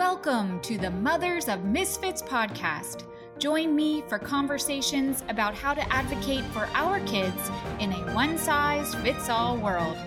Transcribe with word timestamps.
Welcome 0.00 0.60
to 0.60 0.78
the 0.78 0.90
Mothers 0.90 1.46
of 1.46 1.62
Misfits 1.62 2.22
podcast. 2.22 3.04
Join 3.38 3.76
me 3.76 4.02
for 4.08 4.18
conversations 4.18 5.22
about 5.28 5.54
how 5.54 5.74
to 5.74 5.92
advocate 5.92 6.42
for 6.54 6.66
our 6.72 7.00
kids 7.00 7.50
in 7.80 7.92
a 7.92 8.14
one 8.14 8.38
size 8.38 8.94
fits 8.94 9.28
all 9.28 9.58
world. 9.58 9.98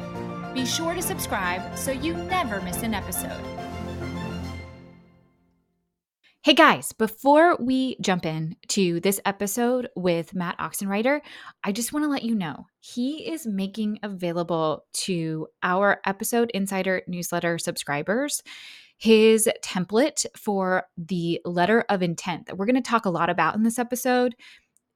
Be 0.56 0.66
sure 0.66 0.96
to 0.96 1.02
subscribe 1.04 1.78
so 1.78 1.92
you 1.92 2.16
never 2.16 2.60
miss 2.62 2.82
an 2.82 2.96
episode. 2.96 3.40
Hey 6.42 6.56
guys, 6.56 6.92
before 6.92 7.56
we 7.58 7.96
jump 8.02 8.26
in 8.26 8.56
to 8.70 9.00
this 9.00 9.22
episode 9.26 9.90
with 9.96 10.34
Matt 10.34 10.58
Oxenreiter, 10.58 11.22
I 11.64 11.72
just 11.72 11.94
want 11.94 12.04
to 12.04 12.10
let 12.10 12.24
you 12.24 12.34
know 12.34 12.66
he 12.80 13.32
is 13.32 13.46
making 13.46 14.00
available 14.02 14.86
to 14.94 15.50
our 15.62 16.02
episode 16.04 16.50
insider 16.56 17.04
newsletter 17.08 17.60
subscribers 17.60 18.42
his 19.04 19.50
template 19.62 20.26
for 20.38 20.86
the 20.96 21.42
letter 21.44 21.84
of 21.90 22.02
intent 22.02 22.46
that 22.46 22.58
we're 22.58 22.66
going 22.66 22.74
to 22.74 22.82
talk 22.82 23.06
a 23.06 23.10
lot 23.10 23.30
about 23.30 23.54
in 23.54 23.64
this 23.64 23.78
episode. 23.78 24.34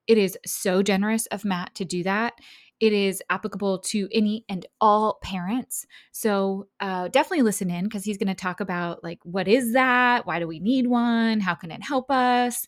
It 0.07 0.17
is 0.17 0.37
so 0.45 0.81
generous 0.81 1.25
of 1.25 1.43
Matt 1.43 1.75
to 1.75 1.83
do 1.83 2.03
that. 2.03 2.35
It 2.79 2.93
is 2.93 3.21
applicable 3.29 3.79
to 3.79 4.07
any 4.13 4.45
and 4.47 4.65
all 4.79 5.19
parents. 5.21 5.85
So 6.13 6.69
uh, 6.79 7.09
definitely 7.09 7.41
listen 7.41 7.69
in 7.69 7.83
because 7.83 8.05
he's 8.05 8.17
going 8.17 8.29
to 8.29 8.33
talk 8.33 8.61
about 8.61 9.03
like, 9.03 9.19
what 9.23 9.49
is 9.49 9.73
that? 9.73 10.25
Why 10.25 10.39
do 10.39 10.47
we 10.47 10.59
need 10.59 10.87
one? 10.87 11.41
How 11.41 11.55
can 11.55 11.69
it 11.69 11.83
help 11.83 12.09
us? 12.09 12.65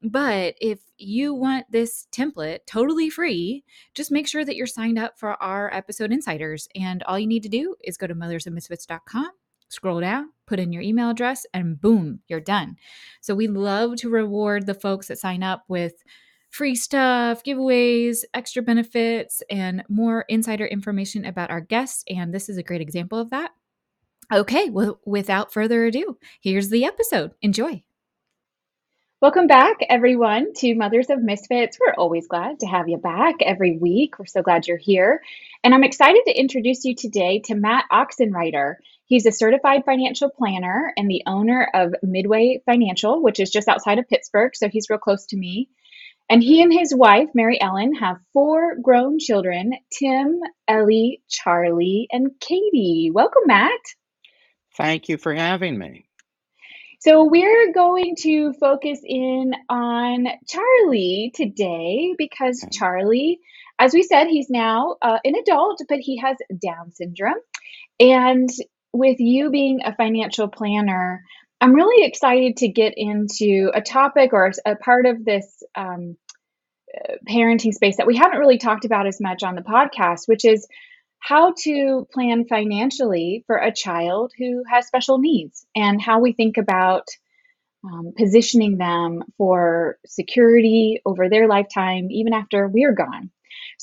But 0.00 0.54
if 0.58 0.78
you 0.96 1.34
want 1.34 1.66
this 1.70 2.06
template 2.12 2.60
totally 2.66 3.10
free, 3.10 3.62
just 3.94 4.10
make 4.10 4.26
sure 4.26 4.42
that 4.42 4.56
you're 4.56 4.66
signed 4.66 4.98
up 4.98 5.18
for 5.18 5.40
our 5.42 5.70
episode 5.74 6.12
insiders. 6.12 6.66
And 6.74 7.02
all 7.02 7.18
you 7.18 7.26
need 7.26 7.42
to 7.42 7.50
do 7.50 7.76
is 7.84 7.98
go 7.98 8.06
to 8.06 8.14
mothersandmisfits.com, 8.14 9.30
scroll 9.68 10.00
down, 10.00 10.30
put 10.52 10.60
in 10.60 10.70
your 10.70 10.82
email 10.82 11.08
address, 11.08 11.46
and 11.54 11.80
boom, 11.80 12.20
you're 12.28 12.38
done. 12.38 12.76
So 13.22 13.34
we 13.34 13.48
love 13.48 13.96
to 13.96 14.10
reward 14.10 14.66
the 14.66 14.74
folks 14.74 15.08
that 15.08 15.18
sign 15.18 15.42
up 15.42 15.64
with 15.66 15.94
free 16.50 16.74
stuff, 16.74 17.42
giveaways, 17.42 18.18
extra 18.34 18.60
benefits, 18.60 19.42
and 19.48 19.82
more 19.88 20.26
insider 20.28 20.66
information 20.66 21.24
about 21.24 21.50
our 21.50 21.62
guests. 21.62 22.04
And 22.06 22.34
this 22.34 22.50
is 22.50 22.58
a 22.58 22.62
great 22.62 22.82
example 22.82 23.18
of 23.18 23.30
that. 23.30 23.52
Okay, 24.30 24.68
well, 24.68 25.00
without 25.06 25.54
further 25.54 25.86
ado, 25.86 26.18
here's 26.42 26.68
the 26.68 26.84
episode. 26.84 27.32
Enjoy. 27.40 27.82
Welcome 29.22 29.46
back, 29.46 29.76
everyone, 29.88 30.52
to 30.56 30.74
Mothers 30.74 31.08
of 31.08 31.22
Misfits. 31.22 31.78
We're 31.80 31.94
always 31.94 32.26
glad 32.26 32.60
to 32.60 32.66
have 32.66 32.88
you 32.88 32.98
back 32.98 33.36
every 33.40 33.78
week. 33.78 34.18
We're 34.18 34.26
so 34.26 34.42
glad 34.42 34.66
you're 34.66 34.76
here. 34.76 35.22
And 35.62 35.72
I'm 35.72 35.84
excited 35.84 36.22
to 36.26 36.38
introduce 36.38 36.84
you 36.84 36.96
today 36.96 37.38
to 37.44 37.54
Matt 37.54 37.84
Oxenreiter. 37.92 38.74
He's 39.12 39.26
a 39.26 39.30
certified 39.30 39.84
financial 39.84 40.30
planner 40.30 40.94
and 40.96 41.06
the 41.06 41.22
owner 41.26 41.68
of 41.74 41.94
Midway 42.02 42.62
Financial, 42.64 43.22
which 43.22 43.40
is 43.40 43.50
just 43.50 43.68
outside 43.68 43.98
of 43.98 44.08
Pittsburgh, 44.08 44.56
so 44.56 44.70
he's 44.70 44.88
real 44.88 44.98
close 44.98 45.26
to 45.26 45.36
me. 45.36 45.68
And 46.30 46.42
he 46.42 46.62
and 46.62 46.72
his 46.72 46.94
wife, 46.94 47.28
Mary 47.34 47.60
Ellen, 47.60 47.94
have 47.96 48.16
four 48.32 48.74
grown 48.76 49.18
children 49.18 49.74
Tim, 49.90 50.40
Ellie, 50.66 51.20
Charlie, 51.28 52.08
and 52.10 52.30
Katie. 52.40 53.10
Welcome, 53.12 53.42
Matt. 53.44 53.82
Thank 54.78 55.10
you 55.10 55.18
for 55.18 55.34
having 55.34 55.76
me. 55.76 56.06
So, 57.00 57.24
we're 57.24 57.70
going 57.74 58.16
to 58.20 58.54
focus 58.54 59.00
in 59.04 59.52
on 59.68 60.26
Charlie 60.48 61.32
today 61.34 62.14
because 62.16 62.64
Charlie, 62.72 63.40
as 63.78 63.92
we 63.92 64.04
said, 64.04 64.28
he's 64.28 64.48
now 64.48 64.96
uh, 65.02 65.18
an 65.22 65.34
adult, 65.34 65.82
but 65.86 65.98
he 65.98 66.16
has 66.16 66.38
Down 66.58 66.92
syndrome. 66.92 67.34
And 68.00 68.48
with 68.92 69.20
you 69.20 69.50
being 69.50 69.80
a 69.84 69.94
financial 69.94 70.48
planner, 70.48 71.22
I'm 71.60 71.74
really 71.74 72.06
excited 72.06 72.56
to 72.58 72.68
get 72.68 72.94
into 72.96 73.70
a 73.72 73.80
topic 73.80 74.32
or 74.32 74.50
a 74.66 74.76
part 74.76 75.06
of 75.06 75.24
this 75.24 75.62
um, 75.74 76.16
uh, 76.92 77.14
parenting 77.28 77.72
space 77.72 77.96
that 77.96 78.06
we 78.06 78.16
haven't 78.16 78.38
really 78.38 78.58
talked 78.58 78.84
about 78.84 79.06
as 79.06 79.20
much 79.20 79.42
on 79.42 79.54
the 79.54 79.62
podcast, 79.62 80.26
which 80.26 80.44
is 80.44 80.66
how 81.20 81.54
to 81.62 82.06
plan 82.12 82.46
financially 82.46 83.44
for 83.46 83.56
a 83.56 83.72
child 83.72 84.32
who 84.36 84.64
has 84.68 84.86
special 84.86 85.18
needs 85.18 85.64
and 85.74 86.02
how 86.02 86.18
we 86.18 86.32
think 86.32 86.56
about 86.56 87.06
um, 87.84 88.12
positioning 88.16 88.76
them 88.76 89.22
for 89.38 89.98
security 90.04 91.00
over 91.06 91.28
their 91.28 91.48
lifetime, 91.48 92.08
even 92.10 92.32
after 92.32 92.68
we're 92.68 92.94
gone. 92.94 93.30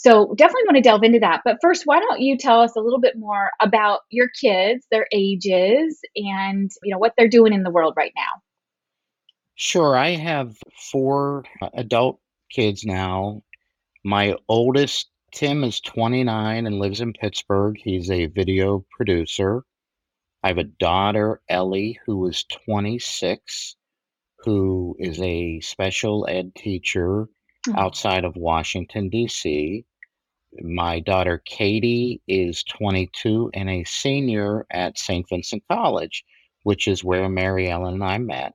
So, 0.02 0.34
definitely 0.36 0.64
want 0.66 0.78
to 0.78 0.82
delve 0.82 1.04
into 1.04 1.20
that. 1.20 1.42
But 1.44 1.58
first, 1.62 1.82
why 1.84 2.00
don't 2.00 2.22
you 2.22 2.38
tell 2.38 2.62
us 2.62 2.74
a 2.78 2.80
little 2.80 3.02
bit 3.02 3.18
more 3.18 3.52
about 3.62 4.00
your 4.10 4.30
kids, 4.30 4.88
their 4.90 5.08
ages, 5.12 6.00
and 6.16 6.72
you 6.84 6.94
know 6.94 6.98
what 6.98 7.16
they're 7.18 7.28
doing 7.28 7.52
in 7.52 7.64
the 7.64 7.70
world 7.70 7.96
right 7.98 8.14
now? 8.16 8.42
Sure. 9.56 9.98
I 9.98 10.12
have 10.12 10.56
four 10.90 11.44
uh, 11.62 11.68
adult 11.74 12.22
kids 12.50 12.86
now. 12.86 13.44
My 14.06 14.36
oldest 14.48 15.10
Tim 15.34 15.66
is 15.66 15.82
29 15.82 16.66
and 16.66 16.80
lives 16.80 17.02
in 17.02 17.12
Pittsburgh. 17.12 17.76
He's 17.78 18.10
a 18.10 18.28
video 18.28 18.86
producer. 18.92 19.64
I 20.44 20.48
have 20.48 20.60
a 20.60 20.64
daughter, 20.64 21.42
Ellie, 21.50 22.00
who 22.06 22.26
is 22.28 22.46
26, 22.66 23.76
who 24.46 24.96
is 24.98 25.20
a 25.22 25.60
special 25.60 26.26
ed 26.30 26.56
teacher. 26.56 27.28
Outside 27.76 28.26
of 28.26 28.36
Washington, 28.36 29.10
D.C. 29.10 29.86
My 30.62 31.00
daughter, 31.00 31.42
Katie, 31.46 32.22
is 32.28 32.64
22 32.64 33.52
and 33.54 33.70
a 33.70 33.84
senior 33.84 34.66
at 34.72 34.98
St. 34.98 35.28
Vincent 35.30 35.64
College, 35.72 36.26
which 36.64 36.88
is 36.88 37.04
where 37.04 37.30
Mary 37.30 37.70
Ellen 37.70 37.96
and 37.96 38.04
I 38.04 38.18
met. 38.18 38.54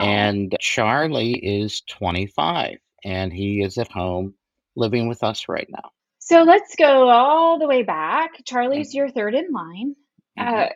And 0.00 0.56
Charlie 0.60 1.34
is 1.34 1.82
25 1.82 2.78
and 3.04 3.32
he 3.32 3.62
is 3.62 3.76
at 3.78 3.90
home 3.90 4.34
living 4.76 5.08
with 5.08 5.22
us 5.22 5.48
right 5.48 5.68
now. 5.68 5.90
So 6.18 6.42
let's 6.42 6.74
go 6.74 7.08
all 7.10 7.58
the 7.58 7.66
way 7.66 7.82
back. 7.82 8.42
Charlie's 8.46 8.88
mm-hmm. 8.88 8.96
your 8.96 9.10
third 9.10 9.34
in 9.34 9.52
line. 9.52 9.94
Mm-hmm. 10.38 10.54
Uh, 10.54 10.68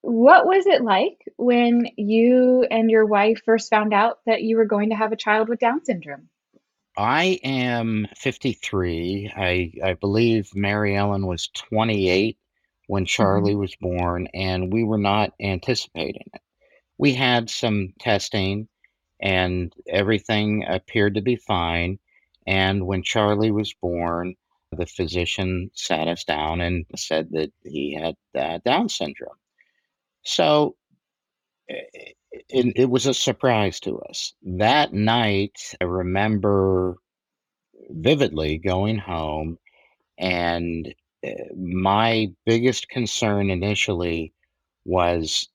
what 0.00 0.46
was 0.46 0.66
it 0.66 0.82
like 0.82 1.18
when 1.36 1.88
you 1.96 2.66
and 2.70 2.90
your 2.90 3.04
wife 3.04 3.42
first 3.44 3.68
found 3.68 3.92
out 3.92 4.20
that 4.24 4.42
you 4.42 4.56
were 4.56 4.64
going 4.64 4.90
to 4.90 4.96
have 4.96 5.12
a 5.12 5.16
child 5.16 5.48
with 5.48 5.58
Down 5.58 5.84
syndrome? 5.84 6.28
I 6.96 7.38
am 7.44 8.06
53. 8.16 9.32
I, 9.36 9.72
I 9.84 9.94
believe 9.94 10.54
Mary 10.54 10.96
Ellen 10.96 11.26
was 11.26 11.48
28 11.48 12.38
when 12.86 13.04
Charlie 13.04 13.52
mm-hmm. 13.52 13.60
was 13.60 13.76
born, 13.76 14.28
and 14.32 14.72
we 14.72 14.84
were 14.84 14.98
not 14.98 15.32
anticipating 15.40 16.28
it. 16.32 16.40
We 16.98 17.12
had 17.12 17.50
some 17.50 17.92
testing, 17.98 18.68
and 19.20 19.72
everything 19.88 20.64
appeared 20.66 21.14
to 21.16 21.20
be 21.20 21.36
fine. 21.36 21.98
And 22.46 22.86
when 22.86 23.02
Charlie 23.02 23.50
was 23.50 23.74
born, 23.74 24.34
the 24.72 24.86
physician 24.86 25.70
sat 25.74 26.08
us 26.08 26.24
down 26.24 26.60
and 26.60 26.86
said 26.96 27.28
that 27.32 27.52
he 27.64 27.94
had 27.94 28.16
uh, 28.34 28.58
Down 28.64 28.88
syndrome. 28.88 29.36
So 30.22 30.76
it, 32.48 32.72
it, 32.76 32.90
was 32.90 33.06
a 33.06 33.14
surprise 33.14 33.80
to 33.80 33.98
us. 34.00 34.34
That 34.42 34.92
night, 34.92 35.74
I 35.80 35.84
remember 35.84 36.96
vividly 37.90 38.58
going 38.58 38.98
home, 38.98 39.58
and 40.18 40.94
uh, 41.26 41.30
my 41.56 42.28
biggest 42.44 42.88
concern 42.88 43.50
initially 43.50 44.32
was 44.84 45.48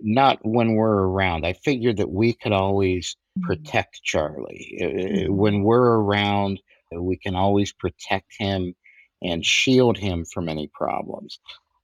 not 0.00 0.38
when 0.42 0.74
we're 0.74 1.08
around. 1.08 1.46
I 1.46 1.52
figured 1.52 1.98
that 1.98 2.10
we 2.10 2.32
could 2.32 2.52
always 2.52 3.16
mm-hmm. 3.38 3.46
protect 3.46 4.02
Charlie. 4.02 4.78
Mm-hmm. 4.80 5.34
When 5.34 5.62
we're 5.62 5.98
around, 6.00 6.60
we 6.92 7.16
can 7.16 7.34
always 7.34 7.72
protect 7.72 8.32
him 8.38 8.74
and 9.22 9.44
shield 9.44 9.96
him 9.98 10.24
from 10.24 10.48
any 10.48 10.68
problems. 10.74 11.38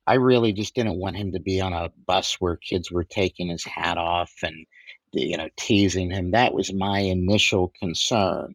I 0.06 0.14
really 0.14 0.52
just 0.52 0.74
didn't 0.74 0.98
want 0.98 1.16
him 1.16 1.32
to 1.32 1.40
be 1.40 1.60
on 1.60 1.72
a 1.72 1.90
bus 2.06 2.36
where 2.40 2.56
kids 2.56 2.90
were 2.90 3.04
taking 3.04 3.48
his 3.48 3.64
hat 3.64 3.98
off 3.98 4.32
and 4.42 4.66
you 5.12 5.36
know 5.36 5.48
teasing 5.56 6.10
him. 6.10 6.32
That 6.32 6.54
was 6.54 6.72
my 6.72 7.00
initial 7.00 7.72
concern. 7.80 8.54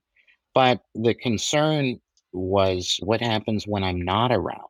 But 0.53 0.81
the 0.93 1.13
concern 1.13 1.99
was 2.33 2.99
what 3.01 3.21
happens 3.21 3.65
when 3.65 3.83
I'm 3.83 4.01
not 4.01 4.31
around? 4.31 4.69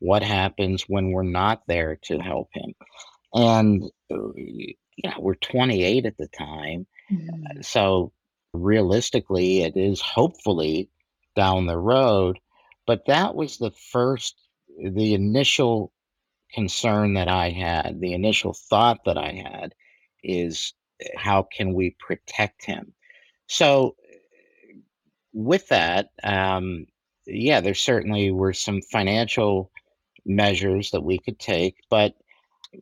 What 0.00 0.22
happens 0.22 0.84
when 0.88 1.12
we're 1.12 1.22
not 1.22 1.62
there 1.66 1.98
to 2.02 2.18
help 2.18 2.48
him? 2.52 2.74
And 3.32 3.84
uh, 4.12 4.32
you 4.34 4.74
know, 5.04 5.16
we're 5.18 5.34
28 5.34 6.06
at 6.06 6.16
the 6.16 6.28
time. 6.28 6.86
Mm-hmm. 7.10 7.62
So 7.62 8.12
realistically, 8.52 9.62
it 9.62 9.76
is 9.76 10.00
hopefully 10.00 10.88
down 11.34 11.66
the 11.66 11.78
road. 11.78 12.38
But 12.86 13.06
that 13.06 13.34
was 13.34 13.58
the 13.58 13.72
first, 13.92 14.36
the 14.78 15.14
initial 15.14 15.92
concern 16.54 17.14
that 17.14 17.28
I 17.28 17.50
had, 17.50 18.00
the 18.00 18.12
initial 18.14 18.54
thought 18.54 19.00
that 19.04 19.18
I 19.18 19.32
had 19.32 19.74
is 20.22 20.74
eh, 21.00 21.08
how 21.16 21.42
can 21.42 21.74
we 21.74 21.96
protect 21.98 22.64
him? 22.64 22.94
So, 23.46 23.96
with 25.32 25.68
that, 25.68 26.10
um, 26.22 26.86
yeah, 27.26 27.60
there 27.60 27.74
certainly 27.74 28.30
were 28.30 28.52
some 28.52 28.80
financial 28.82 29.70
measures 30.24 30.90
that 30.92 31.02
we 31.02 31.18
could 31.18 31.38
take, 31.38 31.76
but 31.90 32.14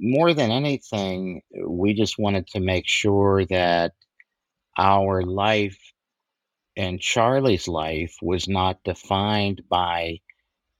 more 0.01 0.35
than 0.35 0.51
anything, 0.51 1.43
we 1.67 1.95
just 1.95 2.19
wanted 2.19 2.47
to 2.49 2.61
make 2.61 2.87
sure 2.87 3.45
that 3.47 3.93
our 4.79 5.23
life 5.23 5.79
and 6.77 7.01
Charlie's 7.01 7.69
life 7.69 8.17
was 8.23 8.49
not 8.49 8.83
defined 8.85 9.63
by 9.69 10.19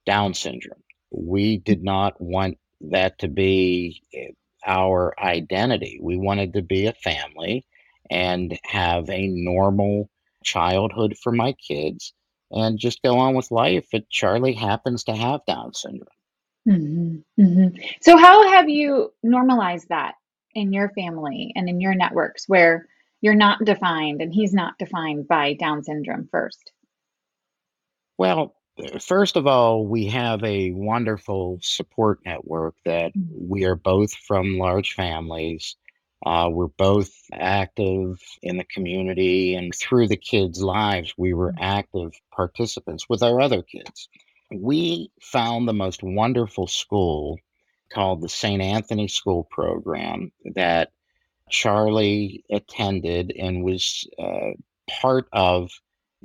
Down 0.05 0.33
syndrome. 0.33 0.83
We 1.11 1.57
did 1.57 1.83
not 1.83 2.19
want 2.19 2.57
that 2.91 3.19
to 3.19 3.27
be 3.27 4.01
eh, 4.13 4.31
our 4.65 5.13
identity. 5.19 5.99
We 6.01 6.17
wanted 6.17 6.53
to 6.53 6.61
be 6.61 6.87
a 6.87 6.93
family 6.93 7.65
and 8.09 8.57
have 8.63 9.09
a 9.09 9.27
normal 9.27 10.09
childhood 10.43 11.15
for 11.21 11.31
my 11.31 11.53
kids 11.53 12.13
and 12.51 12.77
just 12.77 13.01
go 13.01 13.17
on 13.17 13.35
with 13.35 13.51
life. 13.51 13.85
But 13.91 14.09
Charlie 14.09 14.53
happens 14.53 15.03
to 15.05 15.15
have 15.15 15.45
Down 15.45 15.73
syndrome. 15.73 16.07
Mhm, 16.67 17.23
mhm. 17.39 17.83
So 18.01 18.17
how 18.17 18.49
have 18.51 18.69
you 18.69 19.13
normalized 19.21 19.89
that 19.89 20.15
in 20.55 20.71
your 20.71 20.89
family 20.89 21.51
and 21.55 21.67
in 21.67 21.81
your 21.81 21.95
networks 21.95 22.47
where 22.47 22.87
you're 23.21 23.35
not 23.35 23.65
defined 23.65 24.21
and 24.21 24.33
he's 24.33 24.53
not 24.53 24.77
defined 24.77 25.27
by 25.27 25.53
Down 25.53 25.83
syndrome 25.83 26.27
first? 26.31 26.71
Well, 28.17 28.55
first 28.99 29.35
of 29.35 29.47
all, 29.47 29.85
we 29.87 30.07
have 30.07 30.43
a 30.43 30.71
wonderful 30.71 31.59
support 31.61 32.19
network 32.25 32.75
that 32.85 33.13
Mm, 33.15 33.47
we 33.47 33.65
are 33.65 33.75
both 33.75 34.13
from 34.13 34.57
large 34.57 34.93
families. 34.93 35.75
Uh, 36.25 36.49
we're 36.51 36.67
both 36.67 37.11
active 37.33 38.21
in 38.41 38.57
the 38.57 38.63
community, 38.63 39.55
and 39.55 39.73
through 39.75 40.07
the 40.07 40.17
kids' 40.17 40.61
lives, 40.63 41.13
we 41.17 41.33
were 41.33 41.51
mm, 41.53 41.57
active 41.59 42.13
participants 42.31 43.07
with 43.09 43.21
our 43.23 43.41
other 43.41 43.61
kids. 43.61 44.09
We 44.51 45.11
found 45.21 45.67
the 45.67 45.73
most 45.73 46.03
wonderful 46.03 46.67
school 46.67 47.39
called 47.91 48.21
the 48.21 48.29
St. 48.29 48.61
Anthony 48.61 49.07
School 49.07 49.43
Program 49.45 50.31
that 50.55 50.91
Charlie 51.49 52.43
attended 52.49 53.33
and 53.37 53.63
was 53.63 54.07
uh, 54.17 54.51
part 54.89 55.27
of, 55.31 55.71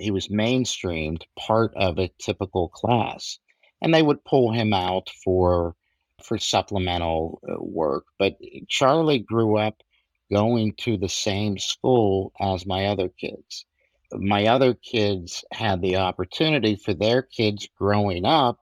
he 0.01 0.11
was 0.11 0.29
mainstreamed, 0.29 1.23
part 1.39 1.73
of 1.77 1.99
a 1.99 2.11
typical 2.19 2.69
class. 2.69 3.39
And 3.81 3.95
they 3.95 4.03
would 4.03 4.25
pull 4.25 4.53
him 4.53 4.73
out 4.73 5.11
for 5.25 5.75
for 6.23 6.37
supplemental 6.39 7.41
uh, 7.49 7.55
work. 7.61 8.05
But 8.19 8.37
Charlie 8.69 9.21
grew 9.21 9.57
up 9.57 9.83
going 10.33 10.75
to 10.79 10.97
the 10.97 11.09
same 11.09 11.59
school 11.59 12.33
as 12.41 12.67
my 12.67 12.87
other 12.87 13.09
kids. 13.09 13.65
My 14.13 14.47
other 14.47 14.75
kids 14.75 15.45
had 15.53 15.81
the 15.81 15.97
opportunity 15.97 16.77
for 16.77 16.95
their 16.95 17.23
kids 17.23 17.69
growing 17.79 18.25
up 18.25 18.59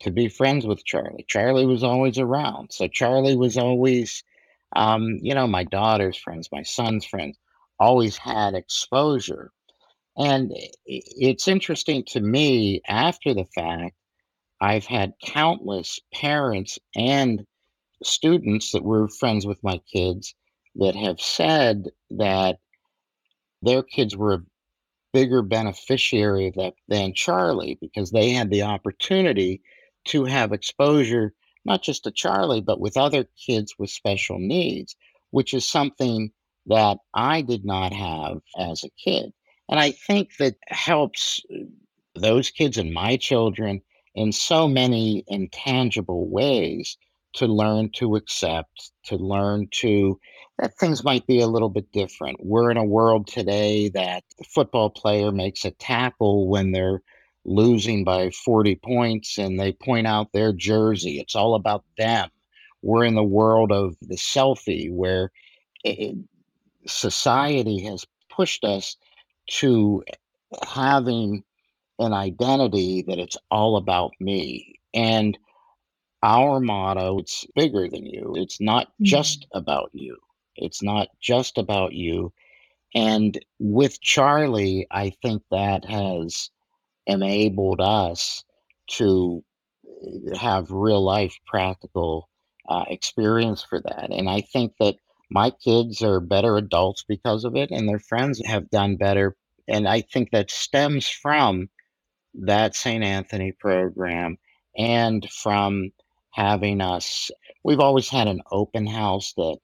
to 0.00 0.10
be 0.10 0.28
friends 0.28 0.66
with 0.66 0.84
Charlie. 0.84 1.24
Charlie 1.28 1.66
was 1.66 1.82
always 1.84 2.18
around. 2.18 2.72
So 2.72 2.88
Charlie 2.88 3.36
was 3.36 3.58
always, 3.58 4.22
um, 4.76 5.18
you 5.22 5.34
know, 5.34 5.46
my 5.46 5.64
daughter's 5.64 6.16
friends, 6.16 6.48
my 6.52 6.62
son's 6.62 7.04
friends, 7.04 7.38
always 7.78 8.16
had 8.16 8.54
exposure. 8.54 9.50
And 10.18 10.52
it's 10.84 11.46
interesting 11.46 12.04
to 12.08 12.20
me 12.20 12.82
after 12.88 13.32
the 13.34 13.46
fact, 13.54 13.94
I've 14.60 14.84
had 14.84 15.12
countless 15.24 16.00
parents 16.12 16.76
and 16.96 17.46
students 18.02 18.72
that 18.72 18.82
were 18.82 19.08
friends 19.08 19.46
with 19.46 19.62
my 19.62 19.80
kids 19.92 20.34
that 20.74 20.96
have 20.96 21.20
said 21.20 21.84
that 22.10 22.58
their 23.62 23.82
kids 23.84 24.16
were 24.16 24.34
a 24.34 24.44
bigger 25.12 25.42
beneficiary 25.42 26.48
of 26.48 26.54
that 26.54 26.74
than 26.88 27.14
Charlie 27.14 27.78
because 27.80 28.10
they 28.10 28.30
had 28.30 28.50
the 28.50 28.62
opportunity 28.62 29.62
to 30.06 30.24
have 30.24 30.52
exposure, 30.52 31.32
not 31.64 31.82
just 31.82 32.04
to 32.04 32.10
Charlie, 32.10 32.60
but 32.60 32.80
with 32.80 32.96
other 32.96 33.24
kids 33.46 33.74
with 33.78 33.90
special 33.90 34.38
needs, 34.38 34.96
which 35.30 35.54
is 35.54 35.68
something 35.68 36.32
that 36.66 36.98
I 37.14 37.42
did 37.42 37.64
not 37.64 37.92
have 37.92 38.38
as 38.58 38.82
a 38.84 38.90
kid. 39.02 39.32
And 39.68 39.78
I 39.78 39.90
think 39.90 40.36
that 40.38 40.56
helps 40.68 41.40
uh, 41.52 41.64
those 42.14 42.50
kids 42.50 42.78
and 42.78 42.92
my 42.92 43.16
children 43.16 43.82
in 44.14 44.32
so 44.32 44.66
many 44.66 45.24
intangible 45.28 46.28
ways 46.28 46.96
to 47.34 47.46
learn 47.46 47.90
to 47.90 48.16
accept, 48.16 48.90
to 49.04 49.16
learn 49.16 49.68
to 49.70 50.18
that 50.58 50.74
things 50.74 51.04
might 51.04 51.26
be 51.26 51.40
a 51.40 51.46
little 51.46 51.68
bit 51.68 51.90
different. 51.92 52.38
We're 52.44 52.70
in 52.70 52.76
a 52.76 52.84
world 52.84 53.28
today 53.28 53.90
that 53.90 54.24
the 54.38 54.44
football 54.44 54.90
player 54.90 55.30
makes 55.30 55.64
a 55.64 55.70
tackle 55.70 56.48
when 56.48 56.72
they're 56.72 57.00
losing 57.44 58.02
by 58.02 58.30
40 58.30 58.74
points 58.76 59.38
and 59.38 59.58
they 59.58 59.72
point 59.72 60.06
out 60.06 60.32
their 60.32 60.52
jersey. 60.52 61.20
It's 61.20 61.36
all 61.36 61.54
about 61.54 61.84
them. 61.96 62.28
We're 62.82 63.04
in 63.04 63.14
the 63.14 63.22
world 63.22 63.70
of 63.70 63.94
the 64.02 64.16
selfie 64.16 64.90
where 64.90 65.30
it, 65.84 66.16
society 66.86 67.80
has 67.84 68.04
pushed 68.28 68.64
us 68.64 68.96
to 69.48 70.02
having 70.66 71.44
an 71.98 72.12
identity 72.12 73.02
that 73.02 73.18
it's 73.18 73.36
all 73.50 73.76
about 73.76 74.12
me. 74.20 74.78
And 74.94 75.38
our 76.22 76.60
motto, 76.60 77.18
it's 77.18 77.46
bigger 77.54 77.88
than 77.88 78.06
you. 78.06 78.34
It's 78.36 78.60
not 78.60 78.88
mm, 78.88 79.04
just 79.04 79.46
about 79.52 79.90
you. 79.92 80.16
It's 80.56 80.82
not 80.82 81.08
just 81.20 81.58
about 81.58 81.92
you. 81.92 82.32
And 82.94 83.38
with 83.58 84.00
Charlie, 84.00 84.86
I 84.90 85.10
think 85.22 85.42
that 85.50 85.84
has 85.84 86.50
enabled 87.06 87.80
us 87.80 88.44
to 88.88 89.44
have 90.38 90.70
real 90.70 91.02
life 91.04 91.36
practical 91.46 92.28
uh, 92.68 92.84
experience 92.88 93.62
for 93.62 93.80
that. 93.80 94.10
And 94.10 94.28
I 94.28 94.40
think 94.40 94.72
that 94.80 94.96
my 95.30 95.50
kids 95.50 96.02
are 96.02 96.20
better 96.20 96.56
adults 96.56 97.04
because 97.06 97.44
of 97.44 97.56
it, 97.56 97.70
and 97.70 97.88
their 97.88 97.98
friends 97.98 98.40
have 98.44 98.70
done 98.70 98.96
better. 98.96 99.36
And 99.66 99.86
I 99.86 100.00
think 100.00 100.30
that 100.30 100.50
stems 100.50 101.08
from 101.08 101.68
that 102.34 102.74
St. 102.74 103.04
Anthony 103.04 103.52
program 103.52 104.38
and 104.76 105.28
from 105.30 105.90
having 106.32 106.80
us 106.80 107.30
we've 107.64 107.80
always 107.80 108.08
had 108.08 108.28
an 108.28 108.40
open 108.50 108.86
house 108.86 109.34
that 109.36 109.58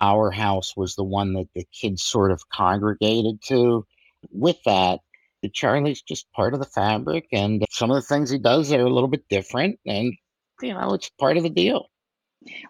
our 0.00 0.30
house 0.30 0.76
was 0.76 0.96
the 0.96 1.04
one 1.04 1.34
that 1.34 1.48
the 1.54 1.64
kids 1.72 2.02
sort 2.02 2.32
of 2.32 2.48
congregated 2.48 3.40
to. 3.46 3.86
With 4.32 4.56
that, 4.64 5.00
the 5.42 5.50
Charlie's 5.50 6.02
just 6.02 6.30
part 6.32 6.54
of 6.54 6.60
the 6.60 6.66
fabric, 6.66 7.26
and 7.30 7.64
some 7.70 7.90
of 7.90 7.96
the 7.96 8.02
things 8.02 8.30
he 8.30 8.38
does 8.38 8.72
are 8.72 8.80
a 8.80 8.90
little 8.90 9.08
bit 9.08 9.28
different, 9.28 9.78
and 9.86 10.14
you 10.62 10.72
know, 10.72 10.94
it's 10.94 11.10
part 11.10 11.36
of 11.36 11.42
the 11.42 11.50
deal. 11.50 11.86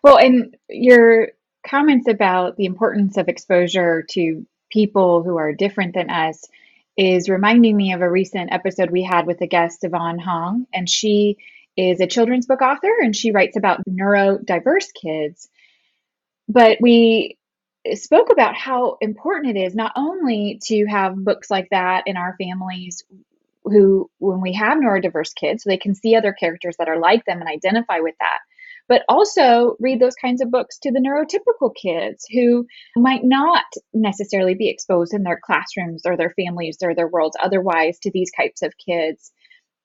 Well, 0.03 0.19
and 0.19 0.55
your 0.69 1.29
comments 1.67 2.09
about 2.09 2.57
the 2.57 2.67
importance 2.67 3.17
of 3.17 3.29
exposure 3.29 4.03
to 4.11 4.47
people 4.71 5.23
who 5.23 5.37
are 5.37 5.53
different 5.53 5.95
than 5.95 6.11
us 6.11 6.45
is 6.97 7.29
reminding 7.29 7.77
me 7.77 7.93
of 7.93 8.03
a 8.03 8.11
recent 8.11 8.53
episode 8.53 8.91
we 8.91 9.03
had 9.03 9.27
with 9.27 9.41
a 9.41 9.47
guest, 9.47 9.83
Yvonne 9.83 10.19
Hong, 10.19 10.67
and 10.73 10.89
she 10.89 11.39
is 11.77 12.01
a 12.01 12.07
children's 12.07 12.47
book 12.47 12.63
author 12.63 12.93
and 13.03 13.17
she 13.17 13.33
writes 13.33 13.57
about 13.57 13.85
neurodiverse 13.89 14.89
kids. 14.95 15.49
But 16.49 16.79
we 16.81 17.37
spoke 17.95 18.31
about 18.31 18.55
how 18.55 18.97
important 19.01 19.57
it 19.57 19.61
is 19.61 19.75
not 19.75 19.93
only 19.97 20.61
to 20.65 20.87
have 20.87 21.17
books 21.17 21.51
like 21.51 21.69
that 21.71 22.05
in 22.07 22.17
our 22.17 22.37
families 22.39 23.03
who 23.65 24.11
when 24.19 24.41
we 24.41 24.53
have 24.53 24.79
neurodiverse 24.79 25.35
kids 25.35 25.65
so 25.65 25.71
they 25.71 25.79
can 25.79 25.95
see 25.95 26.15
other 26.15 26.33
characters 26.33 26.77
that 26.79 26.89
are 26.89 26.99
like 26.99 27.25
them 27.25 27.41
and 27.41 27.49
identify 27.49 28.01
with 28.01 28.15
that 28.21 28.39
but 28.89 29.03
also 29.09 29.77
read 29.81 30.01
those 30.01 30.15
kinds 30.15 30.41
of 30.41 30.51
books 30.51 30.79
to 30.79 30.91
the 30.91 31.01
neurotypical 31.01 31.75
kids 31.75 32.27
who 32.33 32.67
might 32.97 33.25
not 33.25 33.65
necessarily 33.93 34.55
be 34.55 34.69
exposed 34.69 35.15
in 35.15 35.23
their 35.23 35.41
classrooms 35.43 36.03
or 36.05 36.17
their 36.17 36.35
families 36.37 36.79
or 36.83 36.95
their 36.95 37.09
worlds 37.09 37.37
otherwise 37.43 37.99
to 38.01 38.11
these 38.11 38.31
types 38.37 38.63
of 38.63 38.73
kids 38.85 39.33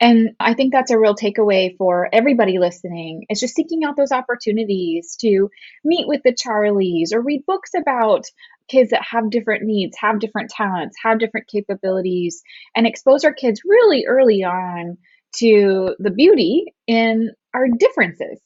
and 0.01 0.29
I 0.39 0.53
think 0.53 0.71
that's 0.71 0.91
a 0.91 0.99
real 0.99 1.15
takeaway 1.15 1.75
for 1.77 2.07
everybody 2.13 2.57
listening 2.57 3.25
is 3.29 3.39
just 3.39 3.55
seeking 3.55 3.83
out 3.83 3.97
those 3.97 4.13
opportunities 4.13 5.17
to 5.21 5.49
meet 5.83 6.07
with 6.07 6.21
the 6.23 6.33
Charlies 6.33 7.13
or 7.13 7.21
read 7.21 7.45
books 7.45 7.71
about 7.77 8.23
kids 8.69 8.91
that 8.91 9.03
have 9.03 9.29
different 9.29 9.63
needs, 9.63 9.97
have 9.99 10.19
different 10.19 10.51
talents, 10.51 10.95
have 11.03 11.19
different 11.19 11.47
capabilities, 11.47 12.41
and 12.75 12.87
expose 12.87 13.25
our 13.25 13.33
kids 13.33 13.61
really 13.65 14.05
early 14.07 14.43
on 14.43 14.97
to 15.37 15.95
the 15.99 16.11
beauty 16.11 16.73
in 16.87 17.31
our 17.53 17.67
differences. 17.67 18.39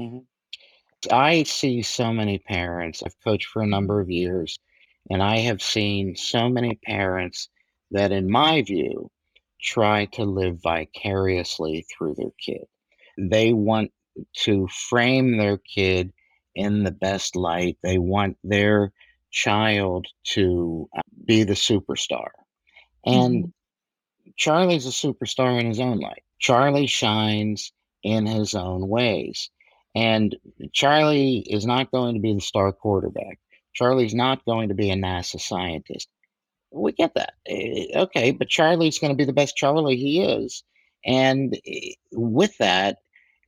Mhm. 0.00 0.26
I 1.10 1.44
see 1.44 1.82
so 1.82 2.12
many 2.12 2.38
parents. 2.38 3.02
I've 3.02 3.20
coached 3.22 3.48
for 3.48 3.62
a 3.62 3.66
Mhm. 3.70 3.70
number 3.70 4.00
of 4.00 4.10
years, 4.10 4.58
and 5.10 5.22
I 5.22 5.38
have 5.38 5.62
seen 5.62 6.16
so 6.16 6.48
many 6.48 6.76
parents 6.76 7.48
that, 7.90 8.12
in 8.12 8.30
my 8.30 8.62
view, 8.62 9.10
try 9.60 10.06
to 10.06 10.24
live 10.24 10.60
vicariously 10.62 11.86
through 11.90 12.14
their 12.16 12.32
kid. 12.44 12.66
They 13.18 13.52
want 13.52 13.92
to 14.44 14.68
frame 14.68 15.36
their 15.38 15.58
kid 15.58 16.12
in 16.54 16.84
the 16.84 16.92
best 16.92 17.36
light. 17.36 17.78
They 17.82 17.98
want 17.98 18.38
their 18.44 18.92
child 19.30 20.06
to 20.24 20.88
uh, 20.96 21.02
be 21.26 21.44
the 21.44 21.54
superstar. 21.54 22.30
And 23.06 23.46
Mhm. 23.46 23.52
Charlie's 24.36 24.86
a 24.86 24.90
superstar 24.90 25.60
in 25.60 25.66
his 25.66 25.80
own 25.80 25.98
light. 26.00 26.24
Charlie 26.38 26.86
shines 26.86 27.72
in 28.02 28.26
his 28.26 28.54
own 28.54 28.88
ways. 28.88 29.50
And 29.94 30.36
Charlie 30.72 31.38
is 31.38 31.66
not 31.66 31.90
going 31.90 32.14
to 32.14 32.20
be 32.20 32.34
the 32.34 32.40
star 32.40 32.72
quarterback. 32.72 33.38
Charlie's 33.74 34.14
not 34.14 34.44
going 34.44 34.68
to 34.68 34.74
be 34.74 34.90
a 34.90 34.96
NASA 34.96 35.40
scientist. 35.40 36.08
We 36.72 36.92
get 36.92 37.14
that. 37.14 37.34
Eh, 37.46 37.86
okay, 37.94 38.30
but 38.30 38.48
Charlie's 38.48 38.98
going 38.98 39.12
to 39.12 39.16
be 39.16 39.24
the 39.24 39.32
best 39.32 39.56
Charlie 39.56 39.96
he 39.96 40.22
is. 40.22 40.62
And 41.04 41.58
eh, 41.66 41.92
with 42.12 42.56
that, 42.58 42.98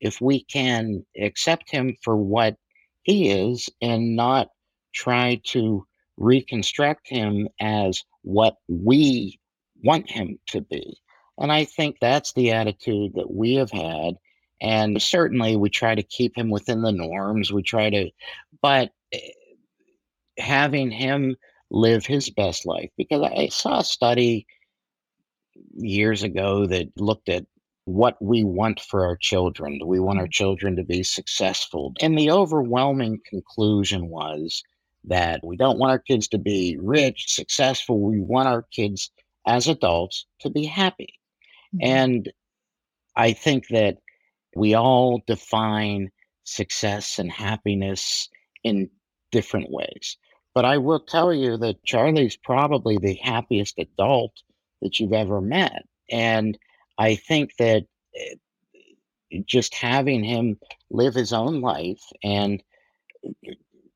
if 0.01 0.21
we 0.21 0.43
can 0.45 1.05
accept 1.21 1.71
him 1.71 1.97
for 2.03 2.17
what 2.17 2.57
he 3.03 3.31
is 3.31 3.69
and 3.81 4.17
not 4.17 4.49
try 4.95 5.41
to 5.45 5.87
reconstruct 6.17 7.09
him 7.09 7.49
as 7.61 8.03
what 8.23 8.57
we 8.69 9.39
want 9.85 10.11
him 10.11 10.39
to 10.49 10.61
be. 10.61 10.97
And 11.39 11.51
I 11.51 11.65
think 11.65 11.97
that's 12.01 12.33
the 12.35 12.53
attitude 12.53 13.13
that 13.15 13.33
we 13.33 13.55
have 13.55 13.71
had. 13.71 14.15
And 14.63 15.03
certainly 15.03 15.57
we 15.57 15.69
try 15.69 15.95
to 15.95 16.03
keep 16.05 16.39
him 16.39 16.49
within 16.49 16.83
the 16.83 16.93
norms. 16.93 17.53
We 17.53 17.63
try 17.63 17.91
to, 17.91 18.11
but 18.63 18.93
eh, 19.13 19.19
having 20.39 20.91
him 20.91 21.37
live 21.71 22.07
his 22.07 22.31
best 22.31 22.65
life, 22.65 22.91
because 22.97 23.23
I 23.23 23.49
saw 23.49 23.81
a 23.81 23.85
study 23.85 24.47
years 25.75 26.23
ago 26.23 26.67
that 26.67 26.89
looked 26.97 27.29
at 27.29 27.45
what 27.87 28.17
we 28.23 28.45
want 28.45 28.79
for 28.81 29.05
our 29.05 29.17
children. 29.17 29.79
Do 29.79 29.87
we 29.87 29.99
want 29.99 30.21
our 30.21 30.29
children 30.29 30.77
to 30.77 30.85
be 30.85 31.03
successful? 31.03 31.93
And 32.01 32.17
the 32.17 32.31
overwhelming 32.31 33.21
conclusion 33.29 34.09
was 34.09 34.63
that 35.05 35.41
we 35.45 35.57
don't 35.57 35.79
want 35.79 35.91
our 35.91 35.99
kids 35.99 36.29
to 36.29 36.39
be 36.39 36.77
rich, 36.81 37.25
successful. 37.29 37.99
We 37.99 38.21
want 38.21 38.47
our 38.47 38.63
kids 38.71 39.11
as 39.47 39.67
adults 39.67 40.27
to 40.41 40.51
be 40.51 40.65
happy. 40.65 41.15
Mhm. 41.75 41.79
And 41.83 42.33
I 43.17 43.33
think 43.33 43.67
that 43.69 43.99
we 44.55 44.75
all 44.75 45.23
define 45.27 46.11
success 46.45 47.19
and 47.19 47.31
happiness 47.31 48.29
in 48.65 48.91
different 49.31 49.71
ways. 49.71 50.17
But 50.55 50.65
I 50.65 50.79
will 50.79 51.01
tell 51.01 51.33
you 51.33 51.57
that 51.59 51.85
Charlie's 51.85 52.37
probably 52.37 52.99
the 52.99 53.15
happiest 53.15 53.79
adult 53.79 54.33
that 54.83 54.99
you've 55.01 55.15
ever 55.15 55.41
met. 55.41 55.85
And 56.11 56.59
I 56.99 57.15
think 57.15 57.57
that 57.59 57.85
eh, 58.15 58.35
just 59.47 59.75
having 59.75 60.23
him 60.23 60.59
live 60.91 61.15
his 61.15 61.33
own 61.33 61.63
life 61.63 62.03
and 62.23 62.63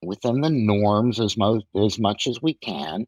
within 0.02 0.40
the 0.40 0.50
norms 0.50 1.20
as 1.20 1.36
most 1.36 1.66
as 1.76 1.98
much 1.98 2.26
as 2.26 2.40
we 2.40 2.54
can 2.54 3.06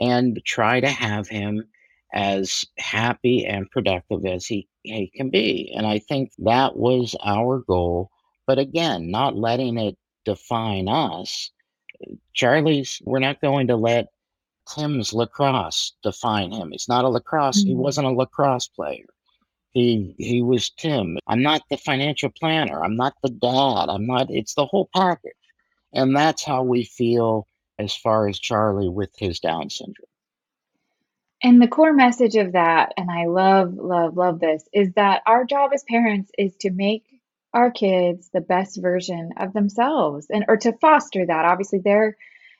and 0.00 0.40
try 0.44 0.80
to 0.80 0.88
have 0.88 1.28
him 1.28 1.64
as 2.12 2.64
happy 2.78 3.46
and 3.46 3.70
productive 3.70 4.24
as 4.26 4.46
he, 4.46 4.68
he 4.82 5.08
can 5.14 5.30
be. 5.30 5.72
And 5.76 5.86
I 5.86 5.98
think 5.98 6.32
that 6.38 6.76
was 6.76 7.16
our 7.24 7.60
goal. 7.60 8.10
But 8.46 8.58
again, 8.58 9.10
not 9.10 9.36
letting 9.36 9.78
it 9.78 9.96
define 10.24 10.88
us. 10.88 11.50
Charlie's, 12.34 13.00
we're 13.04 13.18
not 13.18 13.40
going 13.40 13.68
to 13.68 13.76
let 13.76 14.08
Tim's 14.74 15.12
lacrosse 15.12 15.94
define 16.02 16.52
him. 16.52 16.70
He's 16.72 16.88
not 16.88 17.04
a 17.04 17.08
lacrosse, 17.08 17.62
he 17.62 17.74
Mhm. 17.74 17.78
wasn't 17.78 18.06
a 18.06 18.10
lacrosse 18.12 18.68
player. 18.68 19.06
He 19.72 20.14
he 20.18 20.42
was 20.42 20.70
Tim. 20.70 21.18
I'm 21.26 21.42
not 21.42 21.62
the 21.70 21.76
financial 21.78 22.30
planner. 22.30 22.82
I'm 22.84 22.96
not 22.96 23.14
the 23.22 23.30
dad. 23.30 23.88
I'm 23.88 24.06
not 24.06 24.30
it's 24.30 24.54
the 24.54 24.66
whole 24.66 24.88
package. 24.94 25.32
And 25.94 26.16
that's 26.16 26.44
how 26.44 26.62
we 26.64 26.84
feel 26.84 27.46
as 27.78 27.94
far 27.96 28.28
as 28.28 28.38
Charlie 28.38 28.88
with 28.90 29.10
his 29.18 29.40
Down 29.40 29.70
syndrome. 29.70 30.07
And 31.42 31.62
the 31.62 31.68
core 31.68 31.92
message 31.92 32.34
of 32.34 32.52
that, 32.52 32.94
and 32.96 33.10
I 33.10 33.26
love, 33.26 33.74
love, 33.74 34.16
love 34.16 34.40
this, 34.40 34.64
is 34.72 34.92
that 34.94 35.22
our 35.26 35.44
job 35.44 35.70
as 35.72 35.84
parents 35.88 36.30
is 36.36 36.56
to 36.60 36.70
make 36.70 37.04
our 37.54 37.70
kids 37.70 38.28
the 38.32 38.40
best 38.40 38.80
version 38.80 39.30
of 39.38 39.52
themselves 39.52 40.26
and 40.30 40.44
or 40.48 40.56
to 40.58 40.72
foster 40.80 41.24
that. 41.26 41.44
Obviously, 41.44 41.80
they're 41.82 42.16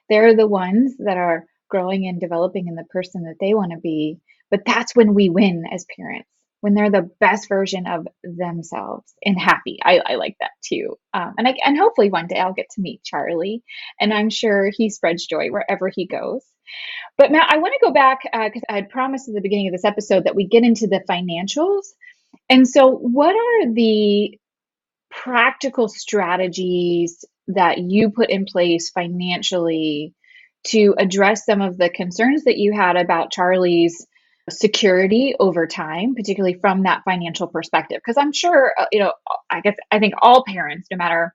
they're 0.08 0.36
the 0.36 0.46
ones 0.46 0.96
that 0.98 1.16
are 1.16 1.46
growing 1.68 2.06
and 2.06 2.20
developing 2.20 2.68
in 2.68 2.76
the 2.76 2.84
person 2.84 3.24
that 3.24 3.36
they 3.40 3.52
want 3.52 3.72
to 3.72 3.78
be. 3.78 4.20
But 4.50 4.64
that's 4.64 4.96
when 4.96 5.12
we 5.12 5.28
win 5.28 5.64
as 5.70 5.84
parents, 5.96 6.30
when 6.60 6.74
they're 6.74 6.90
the 6.90 7.10
best 7.20 7.48
version 7.48 7.86
of 7.86 8.06
themselves 8.24 9.12
and 9.24 9.40
happy. 9.40 9.78
I, 9.84 10.00
I 10.04 10.14
like 10.16 10.36
that 10.40 10.50
too. 10.64 10.98
Um, 11.14 11.34
and 11.38 11.46
I, 11.46 11.54
and 11.64 11.78
hopefully 11.78 12.10
one 12.10 12.26
day 12.26 12.38
I'll 12.38 12.52
get 12.52 12.70
to 12.70 12.80
meet 12.80 13.04
Charlie, 13.04 13.62
and 14.00 14.12
I'm 14.12 14.30
sure 14.30 14.70
he 14.72 14.90
spreads 14.90 15.26
joy 15.26 15.48
wherever 15.48 15.90
he 15.94 16.06
goes. 16.06 16.44
But 17.16 17.32
Matt, 17.32 17.50
I 17.50 17.58
want 17.58 17.74
to 17.74 17.86
go 17.86 17.92
back 17.92 18.20
because 18.24 18.62
I 18.68 18.74
had 18.74 18.90
promised 18.90 19.28
at 19.28 19.34
the 19.34 19.40
beginning 19.40 19.68
of 19.68 19.72
this 19.72 19.84
episode 19.84 20.24
that 20.24 20.36
we 20.36 20.46
get 20.46 20.64
into 20.64 20.86
the 20.86 21.02
financials. 21.08 21.84
And 22.50 22.66
so, 22.68 22.90
what 22.90 23.34
are 23.34 23.72
the 23.72 24.38
practical 25.10 25.88
strategies 25.88 27.24
that 27.48 27.78
you 27.78 28.10
put 28.10 28.30
in 28.30 28.44
place 28.44 28.90
financially 28.90 30.14
to 30.66 30.94
address 30.98 31.46
some 31.46 31.62
of 31.62 31.78
the 31.78 31.88
concerns 31.88 32.44
that 32.44 32.58
you 32.58 32.72
had 32.72 32.96
about 32.96 33.32
Charlie's 33.32 34.06
security 34.50 35.34
over 35.38 35.66
time, 35.66 36.14
particularly 36.14 36.58
from 36.60 36.82
that 36.84 37.02
financial 37.04 37.46
perspective? 37.46 37.98
Because 38.04 38.18
I'm 38.18 38.32
sure, 38.32 38.72
uh, 38.78 38.86
you 38.92 39.00
know, 39.00 39.12
I 39.50 39.60
guess 39.60 39.76
I 39.90 39.98
think 39.98 40.14
all 40.20 40.44
parents, 40.44 40.88
no 40.90 40.96
matter 40.96 41.34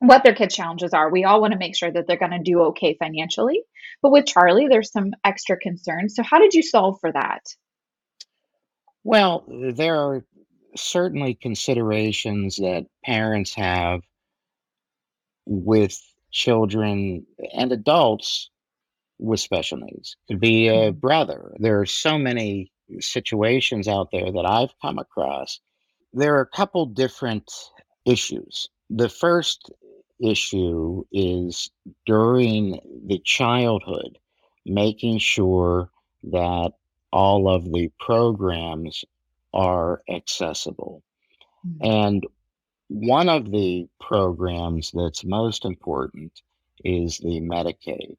what 0.00 0.22
their 0.22 0.34
kids' 0.34 0.54
challenges 0.54 0.92
are, 0.92 1.10
we 1.10 1.24
all 1.24 1.40
want 1.40 1.52
to 1.52 1.58
make 1.58 1.76
sure 1.76 1.90
that 1.90 2.06
they're 2.06 2.16
going 2.16 2.32
to 2.32 2.38
do 2.38 2.60
okay 2.64 2.96
financially. 2.98 3.62
But 4.02 4.12
with 4.12 4.26
Charlie, 4.26 4.68
there's 4.68 4.92
some 4.92 5.12
extra 5.24 5.56
concerns. 5.56 6.14
So, 6.14 6.22
how 6.22 6.38
did 6.38 6.54
you 6.54 6.62
solve 6.62 6.98
for 7.00 7.12
that? 7.12 7.42
Well, 9.04 9.44
there 9.48 9.96
are 9.96 10.24
certainly 10.76 11.34
considerations 11.34 12.56
that 12.56 12.86
parents 13.04 13.54
have 13.54 14.00
with 15.46 15.98
children 16.30 17.26
and 17.54 17.72
adults 17.72 18.50
with 19.18 19.40
special 19.40 19.78
needs. 19.78 20.16
Could 20.28 20.40
be 20.40 20.68
a 20.68 20.92
Mhm. 20.92 21.00
brother. 21.00 21.54
There 21.58 21.80
are 21.80 21.86
so 21.86 22.18
many 22.18 22.70
situations 23.00 23.88
out 23.88 24.10
there 24.10 24.32
that 24.32 24.46
I've 24.46 24.78
come 24.80 24.98
across. 24.98 25.60
There 26.12 26.36
are 26.36 26.40
a 26.40 26.46
couple 26.46 26.86
different 26.86 27.50
issues. 28.04 28.68
The 28.90 29.08
first 29.08 29.70
issue 30.20 31.04
is 31.12 31.70
during 32.06 32.80
the 33.06 33.18
childhood, 33.24 34.18
making 34.64 35.18
sure 35.18 35.90
that 36.24 36.72
all 37.12 37.48
of 37.48 37.72
the 37.72 37.90
programs 38.00 39.04
are 39.52 40.02
accessible. 40.08 41.02
Mhm. 41.66 41.78
And 41.82 42.26
one 42.88 43.28
of 43.28 43.50
the 43.50 43.86
programs 44.00 44.90
that's 44.92 45.24
most 45.24 45.64
important 45.64 46.42
is 46.84 47.18
the 47.18 47.40
Medicaid. 47.40 48.16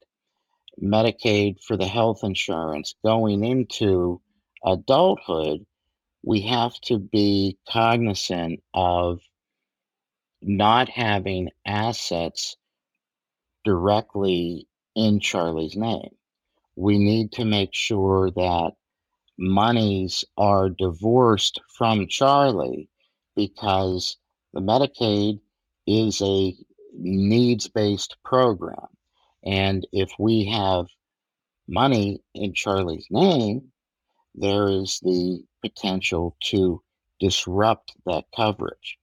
Medicaid 0.81 1.61
for 1.63 1.77
the 1.77 1.87
health 1.87 2.23
insurance 2.23 2.95
going 3.03 3.43
into 3.43 4.21
adulthood, 4.65 5.65
we 6.23 6.41
have 6.41 6.79
to 6.81 6.99
be 6.99 7.57
cognizant 7.69 8.61
of 8.73 9.19
not 10.41 10.89
having 10.89 11.49
assets 11.65 12.55
directly 13.65 14.67
in 14.95 15.19
Charlie's 15.19 15.75
name. 15.75 16.15
We 16.75 16.97
need 16.97 17.33
to 17.33 17.45
make 17.45 17.73
sure 17.73 18.31
that 18.31 18.71
monies 19.37 20.23
are 20.37 20.69
divorced 20.69 21.59
from 21.77 22.07
Charlie 22.07 22.89
because 23.35 24.17
the 24.53 24.61
Medicaid 24.61 25.39
is 25.85 26.21
a 26.21 26.55
needs 26.93 27.67
based 27.67 28.17
program. 28.23 28.87
And 29.43 29.87
if 29.91 30.11
we 30.19 30.45
have 30.45 30.87
money 31.67 32.21
in 32.33 32.53
Charlie's 32.53 33.07
name, 33.09 33.71
there 34.35 34.67
is 34.67 34.99
the 35.01 35.43
potential 35.61 36.35
to 36.45 36.81
disrupt 37.19 37.93
that 38.05 38.25
coverage. 38.35 38.97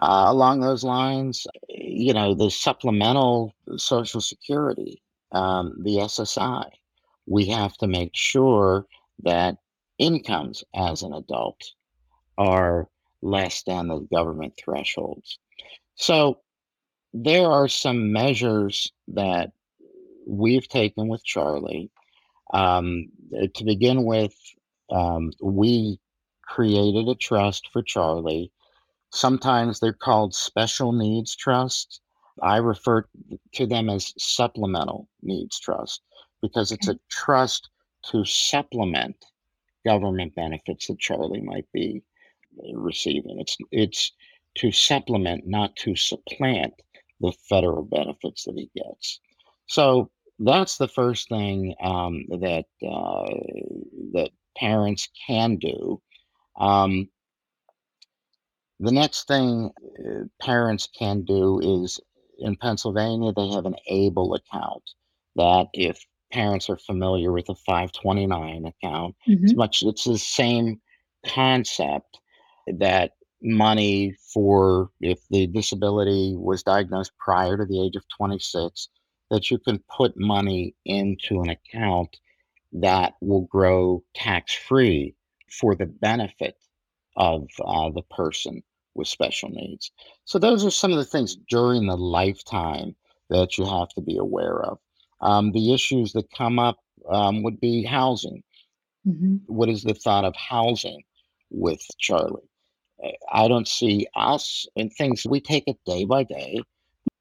Uh, 0.00 0.26
along 0.28 0.60
those 0.60 0.84
lines, 0.84 1.46
you 1.68 2.12
know, 2.12 2.34
the 2.34 2.50
supplemental 2.50 3.54
Social 3.76 4.20
Security, 4.20 5.02
um, 5.32 5.76
the 5.82 5.96
SSI, 5.96 6.70
we 7.26 7.46
have 7.48 7.76
to 7.78 7.86
make 7.86 8.12
sure 8.14 8.86
that 9.24 9.56
incomes 9.98 10.62
as 10.74 11.02
an 11.02 11.12
adult 11.12 11.72
are 12.38 12.88
less 13.20 13.62
than 13.64 13.88
the 13.88 13.98
government 14.12 14.54
thresholds. 14.56 15.38
So 15.96 16.38
there 17.12 17.50
are 17.50 17.68
some 17.68 18.12
measures 18.12 18.92
that 19.08 19.52
we've 20.28 20.68
taken 20.68 21.08
with 21.08 21.24
Charlie. 21.24 21.90
Um, 22.52 23.08
to 23.54 23.64
begin 23.64 24.04
with, 24.04 24.34
um, 24.90 25.32
we 25.42 25.98
created 26.42 27.08
a 27.08 27.14
trust 27.14 27.68
for 27.72 27.82
Charlie 27.82 28.52
Sometimes 29.10 29.80
they're 29.80 29.92
called 29.92 30.34
special 30.34 30.92
needs 30.92 31.34
trusts. 31.34 32.00
I 32.42 32.58
refer 32.58 33.08
to 33.54 33.66
them 33.66 33.88
as 33.88 34.12
supplemental 34.18 35.08
needs 35.22 35.58
trust 35.58 36.02
because 36.42 36.72
it's 36.72 36.88
a 36.88 37.00
trust 37.10 37.70
to 38.10 38.24
supplement 38.24 39.16
government 39.84 40.34
benefits 40.34 40.86
that 40.86 40.98
Charlie 40.98 41.40
might 41.40 41.66
be 41.72 42.02
receiving. 42.74 43.40
It's 43.40 43.56
it's 43.72 44.12
to 44.56 44.70
supplement, 44.70 45.46
not 45.46 45.74
to 45.76 45.96
supplant 45.96 46.74
the 47.20 47.32
federal 47.48 47.84
benefits 47.84 48.44
that 48.44 48.56
he 48.56 48.70
gets. 48.76 49.20
So 49.66 50.10
that's 50.38 50.76
the 50.78 50.88
first 50.88 51.28
thing 51.28 51.74
um, 51.82 52.24
that 52.28 52.66
uh, 52.82 53.26
that 54.14 54.30
parents 54.56 55.08
can 55.26 55.56
do. 55.56 56.00
Um, 56.58 57.08
the 58.80 58.92
next 58.92 59.26
thing 59.26 59.70
uh, 60.06 60.24
parents 60.40 60.88
can 60.98 61.24
do 61.24 61.60
is 61.60 62.00
in 62.38 62.56
Pennsylvania, 62.56 63.32
they 63.32 63.48
have 63.48 63.66
an 63.66 63.74
ABLE 63.88 64.34
account 64.34 64.82
that 65.36 65.66
if 65.72 65.98
parents 66.32 66.70
are 66.70 66.78
familiar 66.78 67.32
with 67.32 67.48
a 67.48 67.54
529 67.54 68.66
account, 68.66 69.16
it's 69.42 69.54
Mhm. 69.54 69.56
much, 69.56 69.82
it's 69.82 70.04
the 70.04 70.18
same 70.18 70.80
concept 71.26 72.20
that 72.78 73.12
money 73.42 74.14
for 74.32 74.90
if 75.00 75.20
the 75.30 75.46
disability 75.48 76.34
was 76.36 76.62
diagnosed 76.62 77.12
prior 77.18 77.56
to 77.56 77.64
the 77.64 77.80
age 77.84 77.96
of 77.96 78.04
26, 78.16 78.88
that 79.30 79.50
you 79.50 79.58
can 79.58 79.78
put 79.94 80.18
money 80.18 80.74
into 80.84 81.40
an 81.40 81.50
account 81.50 82.18
that 82.72 83.14
will 83.20 83.42
grow 83.42 84.02
tax 84.14 84.54
free 84.54 85.14
for 85.50 85.74
the 85.74 85.86
benefit 85.86 86.56
of 87.16 87.46
uh, 87.64 87.90
the 87.90 88.02
person 88.10 88.62
with 88.94 89.08
special 89.08 89.48
needs. 89.50 89.90
So, 90.24 90.38
those 90.38 90.64
are 90.64 90.70
some 90.70 90.92
of 90.92 90.98
the 90.98 91.04
things 91.04 91.36
during 91.48 91.86
the 91.86 91.96
lifetime 91.96 92.94
that 93.30 93.58
you 93.58 93.64
have 93.64 93.88
to 93.90 94.00
be 94.00 94.16
aware 94.16 94.62
of. 94.62 94.78
Um, 95.20 95.52
the 95.52 95.72
issues 95.74 96.12
that 96.12 96.30
come 96.32 96.58
up 96.58 96.78
um, 97.08 97.42
would 97.42 97.60
be 97.60 97.84
housing. 97.84 98.42
Mhm. 99.06 99.40
What 99.46 99.68
is 99.68 99.82
the 99.82 99.94
thought 99.94 100.24
of 100.24 100.34
housing 100.36 101.02
with 101.50 101.80
Charlie? 101.98 102.48
Uh, 103.02 103.10
I 103.32 103.48
don't 103.48 103.68
see 103.68 104.06
us 104.14 104.66
and 104.76 104.92
things, 104.92 105.24
we 105.26 105.40
take 105.40 105.64
it 105.66 105.78
day 105.86 106.04
by 106.04 106.24
day. 106.24 106.60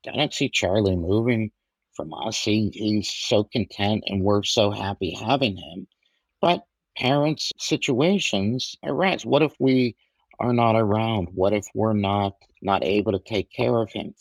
I 0.08 0.16
don't 0.16 0.34
see 0.34 0.50
Charlie 0.50 0.96
moving 0.96 1.52
from 1.98 2.14
us. 2.14 2.42
He, 2.44 2.70
he's 2.74 3.12
so 3.12 3.44
content 3.44 4.06
and 4.08 4.24
we're 4.24 4.44
so 4.44 4.72
happy 4.72 5.12
having 5.20 5.58
him 5.58 5.88
but 6.40 6.64
parents' 6.96 7.52
situations 7.58 8.76
arise. 8.84 9.26
What 9.26 9.42
if 9.42 9.54
we 9.60 9.96
are 10.40 10.54
not 10.54 10.76
around? 10.76 11.30
What 11.34 11.54
if 11.54 11.66
we're 11.74 11.94
not 11.94 12.36
not 12.62 12.84
able 12.84 13.12
to 13.14 13.20
take 13.20 13.52
care 13.52 13.78
of 13.82 13.92
him? 13.92 14.14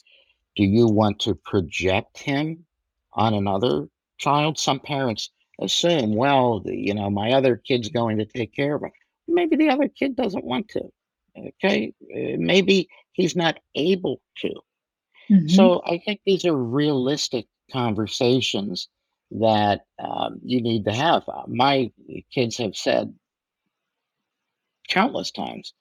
Do 0.56 0.64
you 0.64 0.86
want 0.86 1.20
to 1.20 1.34
project 1.34 2.18
him 2.18 2.64
on 3.12 3.34
another 3.34 3.88
child? 4.18 4.58
Some 4.58 4.80
parents 4.80 5.30
assume, 5.60 6.14
well, 6.14 6.60
the, 6.60 6.74
you 6.74 6.94
know, 6.94 7.10
my 7.10 7.32
other 7.32 7.56
kid's 7.56 7.90
going 7.90 8.16
to 8.18 8.24
take 8.24 8.54
care 8.54 8.76
of 8.76 8.82
him. 8.82 8.92
Maybe 9.28 9.56
the 9.56 9.68
other 9.68 9.88
kid 9.88 10.16
doesn't 10.16 10.44
want 10.44 10.68
to. 10.70 10.82
Okay, 11.38 11.92
Uh, 12.02 12.36
maybe 12.38 12.88
he's 13.12 13.36
not 13.36 13.58
able 13.74 14.22
to. 14.38 14.50
Mhm. 15.30 15.50
So 15.50 15.82
I 15.84 15.98
think 15.98 16.20
these 16.24 16.46
are 16.46 16.56
realistic 16.56 17.46
conversations 17.72 18.88
that 19.32 19.86
um, 19.98 20.40
you 20.42 20.60
need 20.62 20.84
to 20.84 20.92
have. 20.92 21.24
Uh, 21.28 21.42
My 21.48 21.90
kids 22.32 22.56
have 22.58 22.76
said 22.76 23.14
countless 24.88 25.30
times 25.30 25.74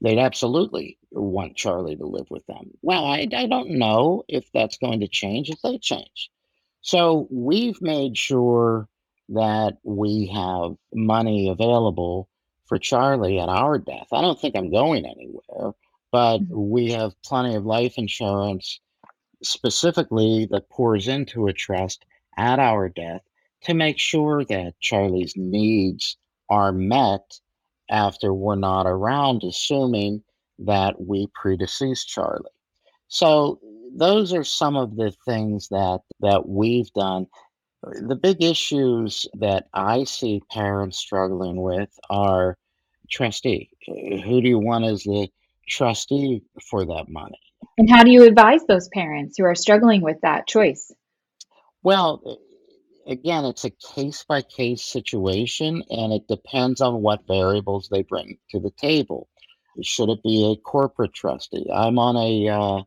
they'd 0.00 0.18
absolutely 0.18 0.98
want 1.10 1.56
Charlie 1.56 1.96
to 1.96 2.06
live 2.06 2.26
with 2.30 2.44
them. 2.46 2.70
Well, 2.82 3.04
I, 3.04 3.28
I 3.34 3.46
don't 3.46 3.70
know 3.70 4.24
if 4.28 4.50
that's 4.52 4.78
going 4.78 5.00
to 5.00 5.08
change 5.08 5.50
if 5.50 5.60
they 5.62 5.78
change. 5.78 6.30
So 6.82 7.26
we've 7.30 7.80
made 7.80 8.16
sure 8.16 8.88
that 9.30 9.78
we 9.84 10.26
have 10.34 10.76
money 10.94 11.48
available 11.48 12.28
for 12.66 12.78
Charlie 12.78 13.38
at 13.40 13.48
our 13.48 13.78
death. 13.78 14.08
I 14.12 14.20
don't 14.20 14.38
think 14.38 14.56
I'm 14.56 14.70
going 14.70 15.06
anywhere, 15.06 15.72
but 16.12 16.38
Mhm. 16.40 16.48
we 16.50 16.92
have 16.92 17.20
plenty 17.22 17.54
of 17.54 17.64
life 17.64 17.96
insurance 17.96 18.80
specifically 19.44 20.46
that 20.50 20.68
pours 20.70 21.08
into 21.08 21.46
a 21.46 21.52
trust 21.52 22.04
at 22.36 22.58
our 22.58 22.88
death 22.88 23.22
to 23.62 23.74
make 23.74 23.98
sure 23.98 24.44
that 24.44 24.78
Charlie's 24.80 25.34
needs 25.36 26.16
are 26.50 26.72
met 26.72 27.40
after 27.90 28.32
we're 28.32 28.56
not 28.56 28.86
around, 28.86 29.42
assuming 29.42 30.22
that 30.58 31.00
we 31.00 31.26
predeceased 31.34 32.08
Charlie. 32.08 32.50
So 33.08 33.60
those 33.94 34.32
are 34.32 34.44
some 34.44 34.76
of 34.76 34.96
the 34.96 35.12
things 35.24 35.68
that 35.68 36.00
that 36.20 36.48
we've 36.48 36.92
done. 36.92 37.26
The 37.82 38.16
big 38.16 38.42
issues 38.42 39.26
that 39.34 39.68
I 39.74 40.04
see 40.04 40.42
parents 40.50 40.98
struggling 40.98 41.60
with 41.60 41.90
are 42.08 42.56
trustee. 43.10 43.70
Who 43.86 44.40
do 44.40 44.48
you 44.48 44.58
want 44.58 44.84
as 44.84 45.02
the 45.04 45.28
trustee 45.68 46.42
for 46.70 46.86
that 46.86 47.08
money? 47.08 47.38
And 47.76 47.90
how 47.90 48.04
do 48.04 48.10
you 48.10 48.24
advise 48.24 48.64
those 48.66 48.88
parents 48.88 49.36
who 49.36 49.44
are 49.44 49.54
struggling 49.54 50.00
with 50.00 50.20
that 50.22 50.46
choice? 50.46 50.92
Well, 51.82 52.38
again, 53.06 53.44
it's 53.44 53.64
a 53.64 53.70
case 53.70 54.24
by 54.26 54.42
case 54.42 54.84
situation 54.84 55.82
and 55.90 56.12
it 56.12 56.28
depends 56.28 56.80
on 56.80 57.02
what 57.02 57.26
variables 57.26 57.88
they 57.90 58.02
bring 58.02 58.38
to 58.50 58.60
the 58.60 58.70
table. 58.70 59.28
Should 59.82 60.08
it 60.08 60.22
be 60.22 60.52
a 60.52 60.60
corporate 60.62 61.14
trustee? 61.14 61.66
I'm 61.72 61.98
on 61.98 62.16
a 62.16 62.48
uh, 62.48 62.82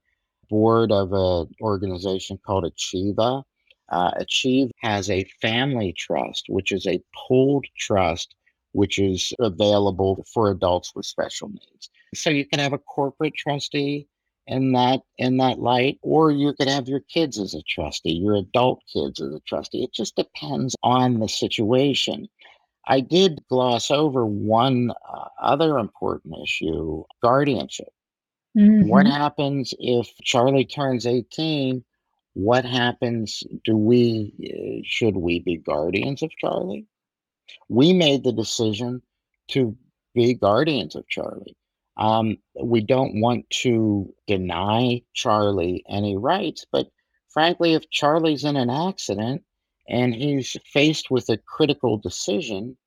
board 0.49 0.91
of 0.91 1.11
an 1.11 1.53
organization 1.61 2.39
called 2.45 2.63
Achieva. 2.63 3.43
Uh, 3.89 4.11
Achieva 4.21 4.69
has 4.81 5.09
a 5.09 5.25
family 5.41 5.93
trust, 5.97 6.45
which 6.47 6.71
is 6.71 6.87
a 6.87 7.01
pooled 7.27 7.65
trust, 7.77 8.35
which 8.71 8.99
is 8.99 9.33
available 9.39 10.25
for 10.33 10.49
adults 10.49 10.93
with 10.95 11.05
special 11.05 11.49
needs. 11.49 11.89
So 12.15 12.29
you 12.29 12.45
can 12.45 12.59
have 12.59 12.73
a 12.73 12.77
corporate 12.77 13.33
trustee 13.35 14.07
in 14.47 14.71
that 14.71 15.01
in 15.17 15.37
that 15.37 15.59
light, 15.59 15.99
or 16.01 16.31
you 16.31 16.53
could 16.53 16.67
have 16.69 16.87
your 16.87 17.01
kids 17.01 17.37
as 17.37 17.53
a 17.53 17.61
trustee, 17.63 18.13
your 18.13 18.35
adult 18.35 18.81
kids 18.91 19.21
as 19.21 19.33
a 19.33 19.39
trustee. 19.41 19.83
It 19.83 19.93
just 19.93 20.15
depends 20.15 20.75
on 20.83 21.19
the 21.19 21.27
situation. 21.27 22.27
I 22.87 23.01
did 23.01 23.43
gloss 23.49 23.91
over 23.91 24.25
one 24.25 24.91
uh, 24.91 25.27
other 25.41 25.77
important 25.77 26.35
issue 26.41 27.03
guardianship. 27.21 27.89
What 28.53 29.05
Mhm. 29.05 29.11
happens 29.11 29.73
if 29.79 30.15
Charlie 30.23 30.65
turns 30.65 31.05
18? 31.05 31.83
What 32.33 32.63
happens? 32.63 33.43
Do 33.65 33.75
we, 33.75 34.33
uh, 34.43 34.81
should 34.85 35.17
we 35.17 35.39
be 35.39 35.57
guardians 35.57 36.21
of 36.23 36.31
Charlie? 36.37 36.85
We 37.67 37.91
made 37.93 38.23
the 38.23 38.31
decision 38.31 39.01
to 39.49 39.75
be 40.13 40.33
guardians 40.33 40.95
of 40.95 41.07
Charlie. 41.07 41.55
Um, 41.97 42.37
we 42.61 42.81
don't 42.81 43.21
want 43.21 43.49
to 43.61 44.13
deny 44.27 45.01
Charlie 45.13 45.83
any 45.89 46.15
rights, 46.15 46.65
but 46.71 46.87
frankly, 47.29 47.73
if 47.73 47.89
Charlie's 47.89 48.43
in 48.43 48.55
an 48.55 48.69
accident 48.69 49.43
and 49.89 50.13
he's 50.13 50.55
faced 50.71 51.09
with 51.09 51.29
a 51.29 51.37
critical 51.37 51.97
decision, 51.97 52.77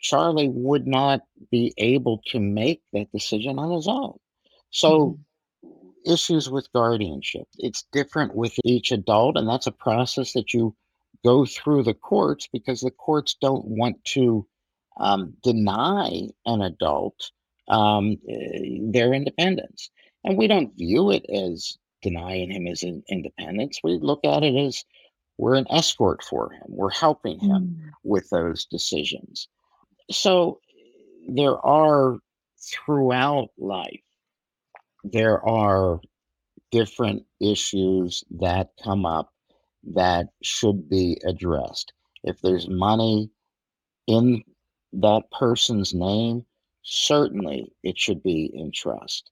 Charlie 0.00 0.48
would 0.48 0.86
not 0.86 1.22
be 1.50 1.72
able 1.78 2.22
to 2.26 2.40
make 2.40 2.82
that 2.92 3.12
decision 3.12 3.58
on 3.58 3.72
his 3.72 3.88
own. 3.88 4.18
So 4.70 5.18
Mhm. 5.18 5.24
issues 6.06 6.50
with 6.50 6.72
guardianship. 6.72 7.46
It's 7.58 7.84
different 7.92 8.34
with 8.34 8.54
each 8.64 8.92
adult, 8.92 9.36
and 9.36 9.48
that's 9.48 9.66
a 9.66 9.72
process 9.72 10.32
that 10.32 10.54
you 10.54 10.74
go 11.24 11.44
through 11.44 11.82
the 11.82 11.94
courts 11.94 12.48
because 12.52 12.80
the 12.80 12.90
courts 12.90 13.34
don't 13.40 13.64
want 13.64 14.02
to 14.04 14.46
um, 14.98 15.34
deny 15.42 16.28
an 16.46 16.62
adult 16.62 17.30
um, 17.70 18.18
eh, 18.28 18.78
their 18.82 19.14
independence. 19.14 19.90
And 20.24 20.38
we 20.38 20.48
don't 20.48 20.76
view 20.76 21.12
it 21.12 21.26
as 21.30 21.78
denying 22.02 22.52
him 22.52 22.66
his 22.66 22.84
independence. 23.08 23.80
We 23.84 23.98
look 24.00 24.24
at 24.26 24.44
it 24.44 24.56
as 24.56 24.84
we're 25.38 25.56
an 25.56 25.66
escort 25.70 26.22
for 26.24 26.52
him, 26.52 26.64
we're 26.68 26.90
helping 26.90 27.40
him 27.40 27.70
Mm. 27.70 27.90
with 28.04 28.30
those 28.30 28.66
decisions. 28.66 29.48
So 30.10 30.60
there 31.28 31.58
are 31.66 32.18
throughout 32.60 33.50
life, 33.58 34.02
there 35.04 35.46
are 35.48 36.00
different 36.72 37.24
issues 37.40 38.24
that 38.40 38.70
come 38.82 39.06
up 39.06 39.32
that 39.94 40.28
should 40.42 40.88
be 40.90 41.18
addressed. 41.26 41.92
If 42.24 42.40
there's 42.42 42.68
money 42.68 43.30
in 44.08 44.44
that 44.94 45.30
person's 45.32 45.94
name, 45.94 46.46
certainly 46.82 47.72
it 47.82 47.98
should 47.98 48.22
be 48.22 48.50
in 48.54 48.72
trust. 48.72 49.30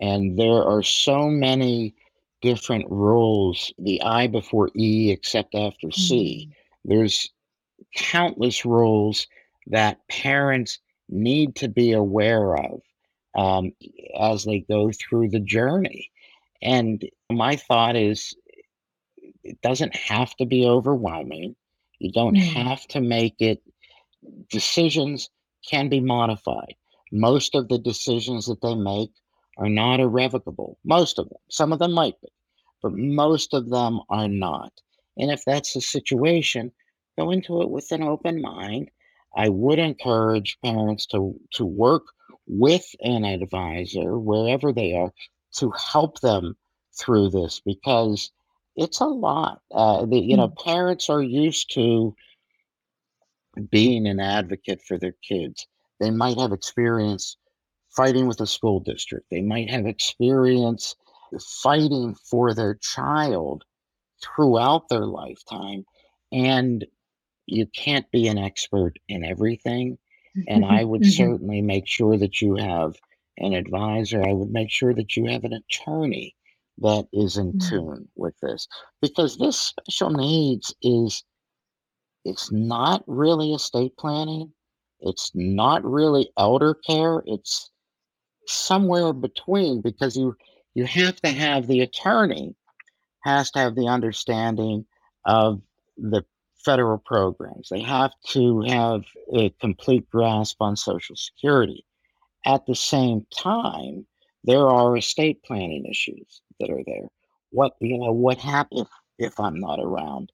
And 0.00 0.38
there 0.38 0.62
are 0.64 0.82
so 0.82 1.28
many 1.28 1.94
different 2.40 2.86
rules, 2.88 3.72
the 3.78 4.00
I 4.02 4.26
before 4.28 4.70
E 4.76 5.10
except 5.10 5.54
after 5.54 5.90
C. 5.90 6.48
Mm. 6.48 6.54
There's 6.84 7.30
countless 7.96 8.64
rules 8.64 9.26
that 9.66 10.06
parents 10.08 10.78
need 11.08 11.56
to 11.56 11.68
be 11.68 11.92
aware 11.92 12.56
of 12.56 12.80
um, 13.36 13.72
as 14.18 14.44
they 14.44 14.60
go 14.60 14.90
through 14.92 15.30
the 15.30 15.40
journey. 15.40 16.10
And 16.62 17.08
my 17.30 17.56
thought 17.56 17.96
is 17.96 18.34
it 19.42 19.60
doesn't 19.62 19.94
have 19.96 20.34
to 20.36 20.46
be 20.46 20.66
overwhelming. 20.66 21.56
You 21.98 22.12
don't 22.12 22.36
Mm. 22.36 22.52
have 22.54 22.86
to 22.88 23.00
make 23.00 23.36
it, 23.40 23.62
decisions 24.48 25.30
can 25.68 25.88
be 25.88 26.00
modified. 26.00 26.74
Most 27.12 27.54
of 27.54 27.68
the 27.68 27.78
decisions 27.78 28.46
that 28.46 28.60
they 28.62 28.74
make 28.74 29.12
are 29.58 29.68
not 29.68 30.00
irrevocable. 30.00 30.78
Most 30.84 31.18
of 31.18 31.28
them. 31.28 31.38
Some 31.50 31.72
of 31.72 31.78
them 31.78 31.92
might 31.92 32.20
be, 32.20 32.28
but 32.82 32.92
most 32.92 33.54
of 33.54 33.70
them 33.70 34.00
are 34.10 34.28
not. 34.28 34.72
And 35.16 35.30
if 35.30 35.44
that's 35.44 35.74
the 35.74 35.80
situation, 35.80 36.72
go 37.18 37.30
into 37.30 37.62
it 37.62 37.70
with 37.70 37.90
an 37.92 38.02
open 38.02 38.40
mind. 38.40 38.90
I 39.36 39.48
would 39.48 39.78
encourage 39.78 40.58
parents 40.64 41.06
to, 41.06 41.38
to 41.54 41.64
work 41.64 42.04
with 42.46 42.86
an 43.00 43.24
advisor 43.24 44.18
wherever 44.18 44.72
they 44.72 44.94
are 44.94 45.12
to 45.56 45.70
help 45.72 46.20
them 46.20 46.56
through 46.98 47.30
this 47.30 47.60
because 47.64 48.30
it's 48.76 49.00
a 49.00 49.06
lot. 49.06 49.60
Uh, 49.72 50.06
the, 50.06 50.18
you 50.18 50.36
know, 50.36 50.48
Mm. 50.48 50.64
parents 50.64 51.10
are 51.10 51.22
used 51.22 51.72
to 51.74 52.14
being 53.70 54.06
an 54.06 54.20
advocate 54.20 54.80
for 54.82 54.98
their 54.98 55.14
kids. 55.26 55.66
They 56.00 56.10
might 56.10 56.38
have 56.38 56.52
experience 56.52 57.36
fighting 57.96 58.26
with 58.26 58.38
the 58.38 58.46
school 58.46 58.80
district. 58.80 59.26
They 59.30 59.42
might 59.42 59.70
have 59.70 59.86
experience 59.86 60.96
fighting 61.62 62.14
for 62.30 62.54
their 62.54 62.76
child 62.76 63.64
throughout 64.22 64.88
their 64.88 65.06
lifetime. 65.06 65.84
And 66.32 66.86
you 67.46 67.66
can't 67.66 68.10
be 68.10 68.28
an 68.28 68.38
expert 68.38 68.94
in 69.08 69.24
everything. 69.24 69.98
And 70.46 70.64
I 70.64 70.84
would 70.84 71.02
Mhm. 71.02 71.12
certainly 71.14 71.62
make 71.62 71.86
sure 71.86 72.16
that 72.18 72.40
you 72.40 72.56
have 72.56 72.96
an 73.38 73.54
advisor. 73.54 74.22
I 74.22 74.32
would 74.32 74.50
make 74.50 74.70
sure 74.70 74.94
that 74.94 75.16
you 75.16 75.26
have 75.26 75.44
an 75.44 75.52
attorney 75.54 76.34
that 76.78 77.08
is 77.12 77.36
in 77.36 77.54
Mm. 77.54 77.60
tune 77.68 78.08
with 78.16 78.38
this 78.40 78.68
because 79.00 79.36
this 79.38 79.58
special 79.58 80.10
needs 80.10 80.74
is 80.82 81.24
it's 82.24 82.52
not 82.52 83.02
really 83.08 83.54
estate 83.54 83.96
planning. 83.96 84.52
It's 85.00 85.30
not 85.34 85.84
really 85.84 86.30
elder 86.36 86.74
care. 86.74 87.22
It's 87.26 87.70
somewhere 88.46 89.12
between 89.12 89.80
because 89.80 90.16
you 90.16 90.36
you 90.74 90.84
have 90.84 91.16
to 91.22 91.28
have 91.28 91.66
the 91.66 91.80
attorney 91.80 92.54
has 93.24 93.50
to 93.50 93.58
have 93.58 93.74
the 93.74 93.88
understanding 93.88 94.86
of 95.24 95.60
the 95.96 96.24
federal 96.64 96.98
programs. 96.98 97.68
They 97.68 97.80
have 97.80 98.12
to 98.28 98.60
have 98.62 99.02
a 99.34 99.50
complete 99.60 100.08
grasp 100.10 100.56
on 100.60 100.76
Social 100.76 101.16
Security. 101.16 101.84
At 102.46 102.66
the 102.66 102.74
same 102.74 103.26
time, 103.36 104.06
there 104.44 104.68
are 104.68 104.96
estate 104.96 105.42
planning 105.42 105.84
issues 105.86 106.40
that 106.60 106.70
are 106.70 106.82
there. 106.86 107.08
What 107.50 107.74
you 107.80 107.98
know, 107.98 108.12
what 108.12 108.38
happens 108.38 108.82
if, 109.18 109.32
if 109.32 109.40
I'm 109.40 109.60
not 109.60 109.80
around? 109.80 110.30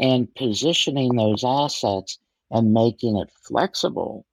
And 0.00 0.32
positioning 0.34 1.14
those 1.14 1.44
assets 1.44 2.18
and 2.54 2.72
making 2.72 3.18
it 3.18 3.28
flexible 3.46 4.24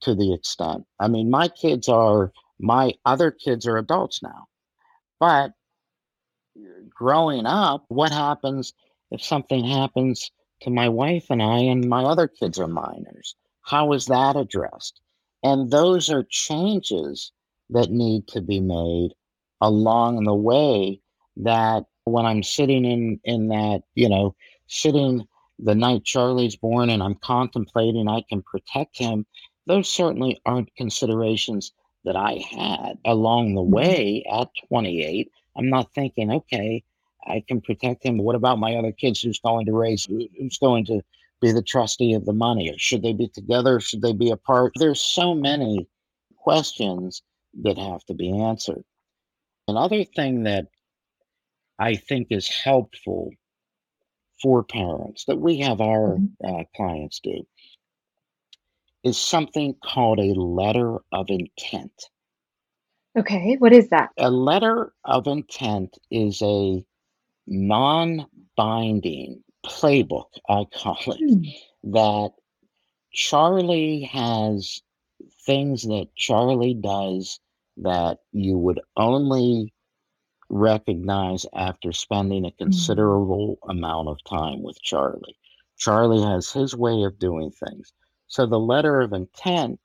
to 0.00 0.14
the 0.14 0.34
extent. 0.34 0.84
I 1.00 1.08
mean, 1.08 1.30
my 1.30 1.48
kids 1.48 1.88
are 1.88 2.32
my 2.60 2.92
other 3.06 3.30
kids 3.30 3.66
are 3.66 3.78
adults 3.78 4.20
now, 4.22 4.48
but 5.20 5.52
growing 6.90 7.46
up, 7.46 7.84
what 7.88 8.10
happens 8.10 8.74
if 9.12 9.22
something 9.22 9.64
happens 9.64 10.30
to 10.62 10.70
my 10.70 10.88
wife 10.88 11.26
and 11.30 11.40
I 11.40 11.60
and 11.60 11.88
my 11.88 12.02
other 12.02 12.26
kids 12.26 12.58
are 12.58 12.66
minors? 12.66 13.36
How 13.62 13.92
is 13.92 14.06
that 14.06 14.36
addressed? 14.36 15.00
And 15.44 15.70
those 15.70 16.10
are 16.10 16.26
changes 16.28 17.32
that 17.70 17.90
need 17.90 18.26
to 18.28 18.40
be 18.40 18.58
made 18.58 19.10
along 19.60 20.24
the 20.24 20.34
way 20.34 21.00
that 21.36 21.84
when 22.04 22.26
I'm 22.26 22.42
sitting 22.42 22.84
in 22.84 23.20
in 23.22 23.48
that, 23.48 23.82
you 23.94 24.08
know, 24.08 24.34
sitting 24.66 25.28
the 25.58 25.74
night 25.74 26.04
Charlie's 26.04 26.56
born 26.56 26.90
and 26.90 27.02
I'm 27.02 27.16
contemplating 27.16 28.08
I 28.08 28.22
can 28.28 28.42
protect 28.42 28.98
him, 28.98 29.26
those 29.66 29.88
certainly 29.88 30.40
aren't 30.46 30.74
considerations 30.76 31.72
that 32.04 32.16
I 32.16 32.34
had 32.50 32.98
along 33.04 33.54
the 33.54 33.62
Mhm. 33.62 33.70
way 33.70 34.24
at 34.30 34.48
28. 34.68 35.30
I'm 35.56 35.68
not 35.68 35.92
thinking, 35.92 36.30
okay, 36.30 36.84
I 37.26 37.40
can 37.40 37.60
protect 37.60 38.04
him. 38.04 38.18
What 38.18 38.36
about 38.36 38.58
my 38.58 38.76
other 38.76 38.92
kids? 38.92 39.20
Who's 39.20 39.40
going 39.40 39.66
to 39.66 39.72
raise? 39.72 40.06
Who's 40.06 40.58
going 40.58 40.86
to 40.86 41.02
be 41.40 41.52
the 41.52 41.62
trustee 41.62 42.14
of 42.14 42.24
the 42.24 42.32
money? 42.32 42.70
Or 42.70 42.78
should 42.78 43.02
they 43.02 43.12
be 43.12 43.28
together? 43.28 43.80
Should 43.80 44.02
they 44.02 44.12
be 44.12 44.30
apart? 44.30 44.72
There's 44.76 45.00
so 45.00 45.34
many 45.34 45.86
questions 46.36 47.22
that 47.62 47.76
have 47.76 48.04
to 48.06 48.14
be 48.14 48.30
answered. 48.40 48.84
Another 49.66 50.04
thing 50.04 50.44
that 50.44 50.68
I 51.78 51.96
think 51.96 52.28
is 52.30 52.48
helpful 52.48 53.32
for 54.42 54.62
parents 54.64 55.24
that 55.26 55.38
we 55.38 55.58
have 55.58 55.80
our 55.80 56.18
Mhm. 56.18 56.30
uh, 56.44 56.64
clients 56.76 57.20
do 57.20 57.46
is 59.04 59.18
something 59.18 59.74
called 59.82 60.18
a 60.18 60.34
letter 60.34 60.98
of 61.12 61.30
intent. 61.30 62.10
Okay, 63.16 63.56
what 63.56 63.72
is 63.72 63.88
that? 63.90 64.10
A 64.18 64.30
letter 64.30 64.92
of 65.04 65.26
intent 65.26 65.98
is 66.10 66.42
a 66.42 66.84
non 67.46 68.26
binding 68.56 69.42
playbook, 69.64 70.28
I 70.48 70.64
call 70.66 70.98
it, 71.06 71.20
Mm. 71.20 71.54
that 71.84 72.32
Charlie 73.12 74.02
has 74.02 74.82
things 75.46 75.82
that 75.84 76.08
Charlie 76.14 76.74
does 76.74 77.40
that 77.78 78.18
you 78.32 78.58
would 78.58 78.80
only 78.96 79.72
recognize 80.48 81.46
after 81.54 81.92
spending 81.92 82.44
a 82.44 82.50
Mm. 82.50 82.56
considerable 82.58 83.58
amount 83.68 84.08
of 84.08 84.22
time 84.24 84.62
with 84.62 84.80
Charlie. 84.82 85.36
Charlie 85.76 86.22
has 86.22 86.50
his 86.52 86.74
way 86.76 87.02
of 87.04 87.18
doing 87.18 87.50
things. 87.50 87.92
So 88.26 88.46
the 88.46 88.58
letter 88.58 89.00
of 89.00 89.12
intent 89.12 89.80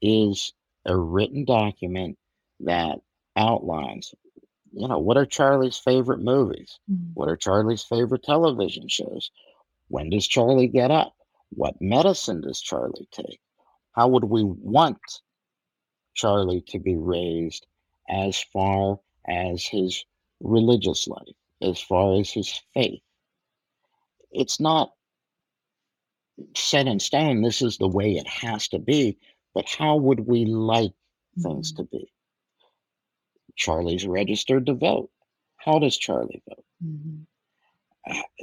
is 0.00 0.52
a 0.84 0.96
written 0.96 1.44
document 1.44 2.18
that 2.60 3.00
outlines, 3.36 4.14
you 4.72 4.86
know, 4.88 4.98
what 4.98 5.16
are 5.16 5.26
Charlie's 5.26 5.78
favorite 5.78 6.20
movies? 6.20 6.78
Mm. 6.90 7.12
What 7.14 7.28
are 7.28 7.36
Charlie's 7.36 7.82
favorite 7.84 8.22
television 8.22 8.88
shows? 8.88 9.30
When 9.88 10.10
does 10.10 10.26
Charlie 10.28 10.68
get 10.68 10.90
up? 10.90 11.14
What 11.50 11.80
medicine 11.80 12.40
does 12.42 12.60
Charlie 12.60 13.08
take? 13.12 13.40
How 13.92 14.08
would 14.08 14.24
we 14.24 14.44
want 14.44 14.98
Charlie 16.14 16.62
to 16.68 16.78
be 16.78 16.96
raised 16.96 17.66
as 18.08 18.42
far 18.52 19.00
as 19.28 19.64
his 19.64 20.04
religious 20.40 21.06
life, 21.08 21.34
as 21.62 21.80
far 21.80 22.14
as 22.20 22.30
his 22.30 22.60
faith? 22.74 23.02
It's 24.30 24.60
not 24.60 24.92
set 26.56 26.86
in 26.86 26.98
stone, 27.00 27.42
this 27.42 27.62
is 27.62 27.78
the 27.78 27.88
way 27.88 28.16
it 28.16 28.26
has 28.26 28.68
to 28.68 28.78
be, 28.78 29.18
but 29.54 29.66
how 29.68 29.96
would 29.96 30.20
we 30.20 30.44
like 30.44 30.92
things 31.40 31.72
Mhm. 31.72 31.76
to 31.76 31.84
be? 31.84 32.12
Charlie's 33.56 34.06
registered 34.06 34.66
to 34.66 34.74
vote. 34.74 35.10
How 35.56 35.78
does 35.78 35.96
Charlie 35.96 36.42
vote? 36.48 36.64
Mhm. 36.82 37.26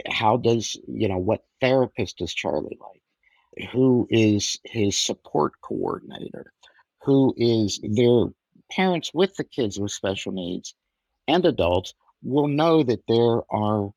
How 0.07 0.37
does, 0.37 0.75
you 0.87 1.07
know, 1.07 1.17
what 1.17 1.45
therapist 1.59 2.17
does 2.17 2.33
Charlie 2.33 2.77
like? 2.79 3.01
who 3.73 4.07
is 4.09 4.57
his 4.63 4.97
support 4.97 5.59
coordinator, 5.61 6.53
who 7.03 7.33
is 7.35 7.79
their 7.83 8.33
parents 8.71 9.13
with 9.13 9.35
the 9.35 9.43
kids 9.43 9.79
with 9.79 9.91
special 9.91 10.31
needs 10.31 10.75
and 11.27 11.45
adults 11.45 11.93
will 12.23 12.47
know 12.47 12.83
that 12.83 13.03
there 13.07 13.41
are 13.51 13.91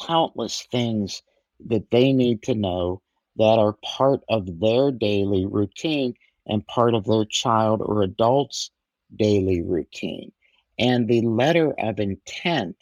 countless 0.00 0.66
things 0.70 1.22
that 1.66 1.90
they 1.90 2.12
need 2.12 2.42
to 2.42 2.54
know 2.54 3.00
that 3.36 3.58
are 3.58 3.76
part 3.84 4.20
of 4.28 4.60
their 4.60 4.90
daily 4.90 5.46
routine 5.46 6.14
and 6.46 6.66
part 6.66 6.94
of 6.94 7.04
their 7.04 7.24
child 7.24 7.80
or 7.82 8.02
adult's 8.02 8.70
daily 9.16 9.62
routine. 9.62 10.32
And 10.78 11.08
the 11.08 11.22
letter 11.22 11.74
of 11.78 11.98
intent 12.00 12.76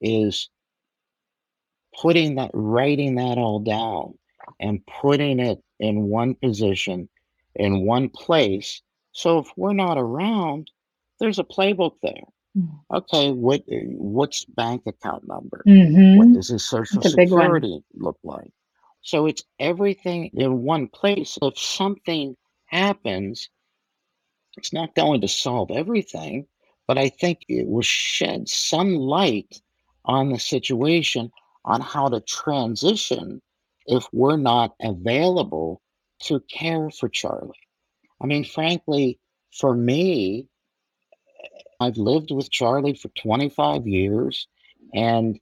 is 0.00 0.48
putting 2.00 2.36
that 2.36 2.50
writing 2.52 3.16
that 3.16 3.38
all 3.38 3.60
down 3.60 4.14
and 4.60 4.84
putting 4.86 5.40
it 5.40 5.62
in 5.80 6.04
one 6.04 6.34
position 6.34 7.08
in 7.54 7.84
one 7.86 8.08
place 8.08 8.82
so 9.16 9.38
if 9.38 9.48
we're 9.56 9.72
not 9.72 9.96
around 9.98 10.70
there's 11.18 11.38
a 11.38 11.44
playbook 11.44 11.94
there 12.02 12.24
Mm. 12.56 12.80
okay 12.94 13.32
what 13.32 13.62
what's 13.68 14.44
bank 14.46 14.82
account 14.86 15.26
number 15.28 15.62
what 15.66 16.28
Mhm. 16.28 16.34
does 16.34 16.48
his 16.48 16.64
social 16.64 17.00
That's 17.00 17.12
a 17.14 17.16
big 17.16 17.30
one. 17.32 17.40
security 17.40 17.82
look 17.94 18.18
like 18.24 18.52
so 19.02 19.26
it's 19.26 19.44
everything 19.58 20.30
in 20.34 20.62
one 20.62 20.88
place 20.88 21.38
if 21.42 21.58
something 21.58 22.36
happens 22.66 23.48
it's 24.56 24.72
not 24.72 24.94
going 24.94 25.20
to 25.20 25.28
solve 25.28 25.70
everything, 25.70 26.46
but 26.88 26.96
I 26.96 27.10
think 27.10 27.40
it 27.46 27.66
will 27.68 27.82
shed 27.82 28.48
some 28.48 28.94
light 28.96 29.60
on 30.06 30.30
the 30.30 30.38
situation 30.38 31.30
on 31.66 31.82
how 31.82 32.08
to 32.08 32.20
transition 32.22 33.42
if 33.86 34.06
we're 34.14 34.38
not 34.38 34.74
available 34.80 35.82
to 36.22 36.40
care 36.50 36.88
for 36.90 37.10
Charlie. 37.10 37.65
I 38.20 38.26
mean, 38.26 38.44
frankly, 38.44 39.18
for 39.52 39.74
me, 39.74 40.46
I've 41.80 41.98
lived 41.98 42.30
with 42.30 42.50
Charlie 42.50 42.94
for 42.94 43.08
25 43.10 43.86
years, 43.86 44.48
and 44.94 45.38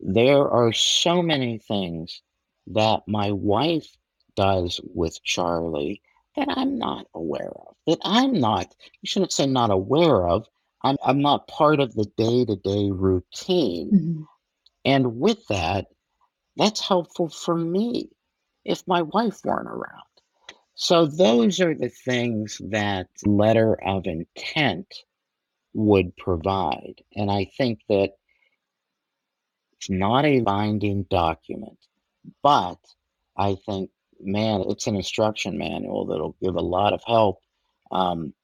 there 0.00 0.48
are 0.48 0.72
so 0.72 1.22
many 1.22 1.58
things 1.58 2.22
that 2.66 3.02
my 3.06 3.30
wife 3.30 3.96
does 4.34 4.80
with 4.94 5.22
Charlie 5.22 6.02
that 6.36 6.48
I'm 6.50 6.76
not 6.78 7.06
aware 7.14 7.52
of, 7.68 7.74
that 7.86 7.98
I'm 8.04 8.38
not, 8.40 8.74
you 9.00 9.06
shouldn't 9.06 9.32
say 9.32 9.46
not 9.46 9.70
aware 9.70 10.26
of, 10.28 10.46
I'm 10.82 10.96
I'm 11.02 11.22
not 11.22 11.48
part 11.48 11.80
of 11.80 11.94
the 11.94 12.04
day-to-day 12.16 12.90
routine, 12.90 13.90
Mhm. 13.92 14.26
and 14.84 15.18
with 15.20 15.46
that, 15.46 15.86
that's 16.56 16.80
helpful 16.80 17.28
for 17.28 17.56
me 17.56 18.10
if 18.64 18.86
my 18.86 19.02
wife 19.02 19.40
weren't 19.44 19.68
around. 19.68 20.02
So 20.78 21.06
those 21.06 21.58
are 21.60 21.74
the 21.74 21.88
things 21.88 22.60
that 22.66 23.08
letter 23.24 23.82
of 23.82 24.06
intent 24.06 24.86
would 25.72 26.14
provide, 26.18 27.02
and 27.14 27.30
I 27.30 27.50
think 27.56 27.80
that 27.88 28.10
it's 29.72 29.88
not 29.88 30.26
a 30.26 30.40
binding 30.40 31.04
document, 31.04 31.78
but 32.42 32.76
I 33.38 33.56
think, 33.64 33.90
man, 34.20 34.64
it's 34.68 34.86
an 34.86 34.96
instruction 34.96 35.56
manual 35.56 36.04
that'll 36.04 36.36
give 36.42 36.56
a 36.56 36.60
lot 36.60 36.92
of 36.92 37.02
help, 37.06 37.40
um, 37.90 38.34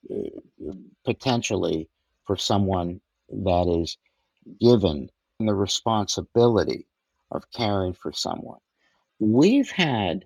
potentially 1.05 1.91
for 2.25 2.39
someone 2.39 3.03
that 3.29 3.69
is 3.83 3.99
given 4.59 5.11
the 5.39 5.55
responsibility 5.55 6.87
of 7.31 7.45
caring 7.55 7.93
for 7.93 8.11
someone. 8.11 8.61
We've 9.21 9.71
had 9.71 10.25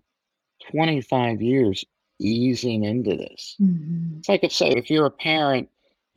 25 0.71 1.43
years 1.43 1.85
easing 2.19 2.85
into 2.85 3.17
this. 3.17 3.57
Mhm. 3.61 4.19
It's 4.19 4.29
like 4.29 4.45
if, 4.45 4.53
say, 4.53 4.71
if 4.71 4.91
you're 4.91 5.07
a 5.07 5.11
parent, 5.11 5.69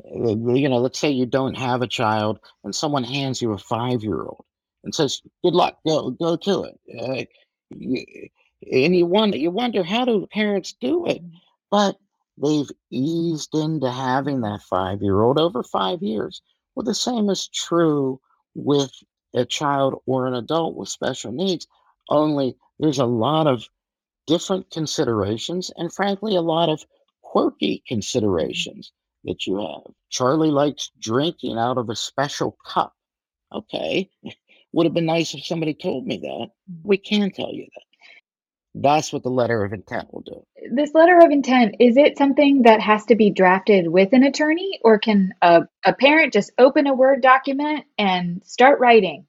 uh, 0.06 0.36
you 0.54 0.70
know, 0.70 0.78
let's 0.78 1.00
say 1.00 1.10
you 1.10 1.26
don't 1.26 1.58
have 1.58 1.82
a 1.82 1.88
child 1.88 2.40
and 2.64 2.74
someone 2.74 3.04
hands 3.04 3.42
you 3.42 3.52
a 3.52 3.58
five-year-old 3.58 4.46
and 4.84 4.96
says, 4.96 5.22
"Good 5.44 5.54
luck, 5.56 5.78
go 5.86 6.12
go 6.12 6.36
to 6.38 6.64
it." 6.64 6.80
Uh, 7.00 7.26
and 8.72 8.96
you 8.96 9.06
wonder, 9.06 9.38
you 9.38 9.52
wonder 9.52 9.84
how 9.84 10.06
do 10.06 10.28
parents 10.28 10.74
do 10.80 11.06
it? 11.06 11.24
Mhm. 11.24 11.32
But 11.70 11.98
they've 12.38 12.70
eased 12.90 13.54
into 13.54 13.92
having 13.92 14.42
that 14.42 14.62
five-year-old 14.62 15.38
over 15.38 15.64
five 15.64 16.02
years. 16.02 16.42
Well, 16.76 16.86
the 16.86 16.96
same 16.96 17.30
is 17.30 17.48
true 17.50 18.20
with 18.56 18.92
a 19.34 19.46
child 19.46 20.02
or 20.06 20.26
an 20.28 20.34
adult 20.34 20.76
with 20.76 20.90
special 20.90 21.32
needs. 21.32 21.68
Only 22.10 22.56
there's 22.80 23.00
a 23.00 23.06
lot 23.06 23.48
of 23.48 23.68
different 24.30 24.72
considerations 24.72 25.72
and 25.78 25.94
frankly 25.94 26.38
a 26.38 26.44
lot 26.44 26.70
of 26.70 26.86
quirky 27.24 27.84
Mhm. 28.54 28.54
considerations 28.54 28.94
that 29.26 29.48
you 29.48 29.58
have. 29.58 29.94
Charlie 30.12 30.52
likes 30.52 30.92
drinking 31.00 31.58
out 31.60 31.80
of 31.80 31.90
a 31.90 31.98
special 31.98 32.58
cup. 32.66 32.94
Okay. 33.54 34.10
Would 34.74 34.88
have 34.88 34.96
been 34.96 35.08
nice 35.08 35.36
if 35.36 35.46
somebody 35.46 35.74
told 35.76 36.08
me 36.08 36.18
that. 36.20 36.50
We 36.84 36.98
can 36.98 37.32
tell 37.32 37.54
you 37.54 37.68
that. 37.76 37.84
That's 38.76 39.14
what 39.14 39.24
the 39.24 39.32
letter 39.32 39.66
of 39.66 39.74
intent 39.74 40.14
will 40.14 40.22
do. 40.22 40.46
This 40.72 40.94
letter 40.94 41.20
of 41.20 41.32
intent, 41.32 41.76
is 41.80 41.98
it 41.98 42.18
something 42.18 42.64
that 42.64 42.82
has 42.82 43.06
to 43.08 43.16
be 43.16 43.32
drafted 43.32 43.90
with 43.90 44.14
an 44.14 44.24
attorney, 44.24 44.80
or 44.84 45.00
can 45.00 45.34
a 45.42 45.64
a 45.86 45.94
parent 45.94 46.34
just 46.34 46.52
open 46.60 46.88
a 46.88 46.94
Word 46.96 47.22
document 47.22 47.86
and 47.98 48.44
start 48.46 48.80
writing? 48.80 49.26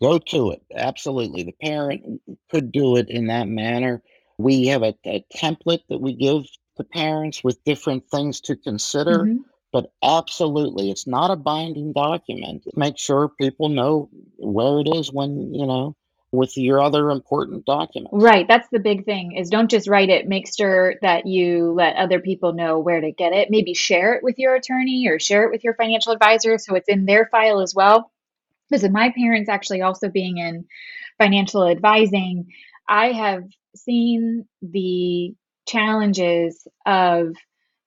Go 0.00 0.18
to 0.18 0.52
it. 0.52 0.62
Absolutely. 0.74 1.44
The 1.44 1.56
parent 1.62 2.20
could 2.50 2.72
do 2.72 2.96
it 2.96 3.10
in 3.10 3.28
that 3.28 3.48
manner. 3.48 4.02
We 4.38 4.68
have 4.68 4.82
a, 4.82 4.94
a 5.04 5.24
template 5.34 5.82
that 5.88 6.00
we 6.00 6.14
give 6.14 6.44
to 6.76 6.84
parents 6.84 7.42
with 7.42 7.62
different 7.64 8.08
things 8.10 8.40
to 8.42 8.56
consider, 8.56 9.24
Mhm. 9.24 9.44
but 9.72 9.92
absolutely, 10.02 10.90
it's 10.90 11.06
not 11.06 11.30
a 11.30 11.36
binding 11.36 11.92
document. 11.92 12.64
Make 12.76 12.98
sure 12.98 13.32
people 13.40 13.68
know 13.68 14.08
where 14.38 14.80
it 14.80 14.88
is 14.94 15.12
when, 15.12 15.52
you 15.52 15.66
know, 15.66 15.96
with 16.30 16.56
your 16.56 16.80
other 16.80 17.10
important 17.10 17.64
documents. 17.64 18.12
Right, 18.12 18.46
that's 18.46 18.68
the 18.68 18.78
big 18.78 19.04
thing 19.04 19.32
is 19.36 19.48
don't 19.48 19.70
just 19.70 19.88
write 19.88 20.10
it, 20.10 20.28
make 20.28 20.46
sure 20.54 20.94
that 21.02 21.26
you 21.26 21.72
let 21.72 21.96
other 21.96 22.20
people 22.20 22.52
know 22.52 22.78
where 22.78 23.00
to 23.00 23.10
get 23.12 23.32
it. 23.32 23.50
Maybe 23.50 23.74
share 23.74 24.14
it 24.14 24.22
with 24.22 24.38
your 24.38 24.54
attorney 24.54 25.08
or 25.08 25.18
share 25.18 25.44
it 25.44 25.50
with 25.50 25.64
your 25.64 25.74
financial 25.74 26.12
advisor 26.12 26.58
so 26.58 26.74
it's 26.74 26.88
in 26.88 27.06
their 27.06 27.26
file 27.26 27.60
as 27.60 27.74
well. 27.74 28.12
Because 28.70 28.88
my 28.90 29.10
parents 29.16 29.48
actually 29.48 29.80
also 29.80 30.10
being 30.10 30.36
in 30.36 30.66
financial 31.16 31.66
advising, 31.66 32.52
I 32.86 33.12
have 33.12 33.44
seen 33.76 34.46
the 34.62 35.34
challenges 35.66 36.66
of 36.86 37.34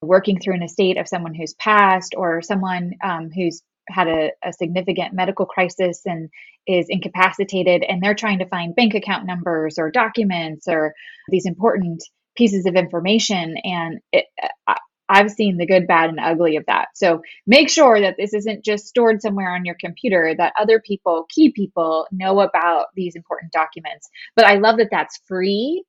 working 0.02 0.40
through 0.40 0.56
an 0.56 0.64
estate 0.64 0.98
of 0.98 1.08
someone 1.08 1.34
who's 1.34 1.54
passed 1.56 2.16
or 2.18 2.42
someone 2.42 2.94
um, 3.04 3.30
who's 3.30 3.62
had 3.90 4.08
a, 4.08 4.32
a 4.44 4.54
significant 4.54 5.14
medical 5.14 5.46
crisis 5.46 6.02
and 6.06 6.30
is 6.68 6.86
incapacitated, 6.90 7.84
and 7.84 8.02
they're 8.02 8.16
trying 8.16 8.40
to 8.40 8.48
find 8.48 8.76
bank 8.76 8.94
account 8.94 9.26
numbers 9.26 9.78
or 9.78 9.92
documents 9.92 10.68
or 10.68 10.94
these 11.30 11.46
important 11.46 12.04
pieces 12.38 12.66
of 12.66 12.76
information. 12.76 13.56
And 13.64 14.00
it, 14.12 14.26
I, 14.68 14.78
I've 15.12 15.30
seen 15.30 15.58
the 15.58 15.66
good, 15.66 15.88
bad, 15.88 16.10
and 16.10 16.20
ugly 16.22 16.56
of 16.56 16.66
that. 16.68 16.88
So 16.96 17.22
make 17.46 17.70
sure 17.70 18.00
that 18.00 18.16
this 18.18 18.34
isn't 18.34 18.64
just 18.64 18.88
stored 18.88 19.22
somewhere 19.22 19.54
on 19.54 19.66
your 19.66 19.76
computer, 19.78 20.34
that 20.38 20.54
other 20.58 20.80
people, 20.80 21.26
key 21.30 21.52
people, 21.52 22.08
know 22.12 22.40
about 22.40 22.88
these 22.96 23.18
important 23.18 23.52
documents. 23.52 24.10
But 24.38 24.46
I 24.46 24.56
love 24.56 24.78
that 24.78 24.88
that's 24.90 25.20
free. 25.28 25.84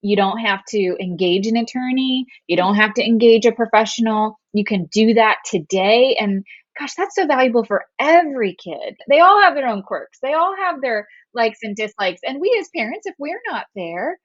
You 0.00 0.14
don't 0.14 0.38
have 0.38 0.64
to 0.68 0.96
engage 1.00 1.48
an 1.48 1.56
attorney, 1.56 2.26
you 2.46 2.56
don't 2.56 2.76
have 2.76 2.94
to 2.94 3.04
engage 3.04 3.46
a 3.46 3.52
professional. 3.52 4.38
You 4.52 4.64
can 4.64 4.84
do 4.92 5.14
that 5.14 5.38
today. 5.44 6.16
And 6.20 6.44
gosh, 6.78 6.94
that's 6.94 7.16
so 7.16 7.26
valuable 7.26 7.64
for 7.64 7.84
every 7.98 8.54
kid. 8.54 8.94
They 9.08 9.18
all 9.18 9.42
have 9.42 9.56
their 9.56 9.66
own 9.66 9.82
quirks, 9.82 10.20
they 10.22 10.34
all 10.34 10.54
have 10.56 10.80
their 10.80 11.08
likes 11.34 11.58
and 11.64 11.74
dislikes. 11.74 12.20
And 12.24 12.40
we 12.40 12.56
as 12.60 12.68
parents, 12.74 13.06
if 13.06 13.16
we're 13.18 13.40
not 13.50 13.66
there, 13.74 14.18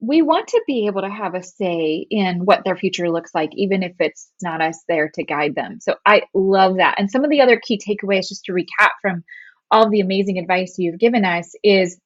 we 0.00 0.22
want 0.22 0.48
to 0.48 0.62
be 0.66 0.86
able 0.86 1.02
to 1.02 1.10
have 1.10 1.34
a 1.34 1.42
say 1.42 2.06
in 2.10 2.46
what 2.46 2.64
their 2.64 2.76
future 2.76 3.10
looks 3.10 3.34
like, 3.34 3.50
even 3.54 3.82
if 3.82 3.92
it's 3.98 4.30
not 4.42 4.62
us 4.62 4.82
there 4.88 5.10
to 5.14 5.22
guide 5.22 5.54
them. 5.54 5.78
So 5.80 5.96
I 6.06 6.22
love 6.34 6.76
that. 6.76 6.94
And 6.98 7.10
some 7.10 7.22
of 7.22 7.30
the 7.30 7.42
other 7.42 7.60
key 7.60 7.78
takeaways, 7.78 8.28
just 8.28 8.44
to 8.46 8.52
recap 8.52 8.90
from 9.02 9.22
all 9.70 9.90
the 9.90 10.00
amazing 10.00 10.38
advice 10.38 10.76
you've 10.78 10.98
given 10.98 11.24
us, 11.24 11.54
is 11.62 11.98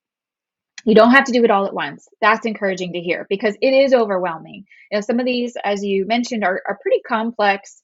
you 0.85 0.94
don't 0.94 1.12
have 1.12 1.24
to 1.24 1.33
do 1.33 1.44
it 1.44 1.50
all 1.50 1.66
at 1.66 1.72
once. 1.72 2.09
That's 2.20 2.44
encouraging 2.44 2.92
to 2.94 3.00
hear 3.00 3.26
because 3.30 3.57
it 3.62 3.72
is 3.72 3.94
overwhelming. 3.94 4.64
You 4.90 4.98
know, 4.98 5.00
some 5.00 5.20
of 5.20 5.24
these, 5.24 5.57
as 5.64 5.85
you 5.85 6.04
mentioned, 6.04 6.44
are, 6.44 6.61
are 6.68 6.78
pretty 6.83 7.00
complex 7.07 7.80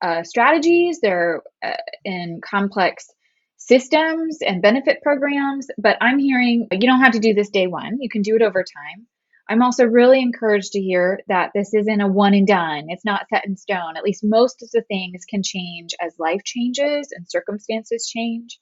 uh, 0.00 0.22
strategies. 0.24 0.98
They're 1.00 1.42
uh, 1.62 1.74
in 2.04 2.40
complex 2.42 3.06
systems 3.58 4.38
and 4.44 4.62
benefit 4.62 5.02
programs. 5.02 5.68
But 5.78 5.98
I'm 6.00 6.18
hearing 6.18 6.66
you 6.72 6.88
don't 6.88 7.00
have 7.00 7.12
to 7.12 7.20
do 7.20 7.34
this 7.34 7.50
day 7.50 7.66
one. 7.66 7.98
You 8.00 8.08
can 8.08 8.22
do 8.22 8.34
it 8.34 8.42
over 8.42 8.64
time. 8.64 9.06
I'm 9.48 9.62
also 9.62 9.84
really 9.84 10.20
encouraged 10.20 10.72
to 10.72 10.80
hear 10.80 11.20
that 11.28 11.50
this 11.54 11.74
isn't 11.74 12.00
a 12.00 12.06
one 12.06 12.34
and 12.34 12.46
done. 12.46 12.86
It's 12.88 13.04
not 13.04 13.26
set 13.28 13.46
in 13.46 13.56
stone. 13.56 13.96
At 13.96 14.04
least 14.04 14.24
most 14.24 14.62
of 14.62 14.70
the 14.72 14.82
things 14.82 15.24
can 15.28 15.42
change 15.42 15.94
as 16.00 16.18
life 16.18 16.42
changes 16.44 17.08
and 17.12 17.28
circumstances 17.28 18.08
change. 18.08 18.58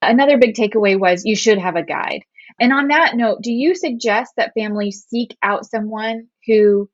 Another 0.00 0.38
big 0.38 0.54
takeaway 0.54 0.98
was 0.98 1.24
you 1.24 1.36
should 1.36 1.58
have 1.58 1.76
a 1.76 1.82
guide. 1.82 2.22
And 2.60 2.72
on 2.72 2.88
that 2.88 3.16
note, 3.16 3.42
do 3.42 3.52
you 3.52 3.74
suggest 3.74 4.34
that 4.36 4.52
families 4.56 5.06
seek 5.08 5.36
out 5.42 5.66
someone 5.66 6.28
who 6.46 6.88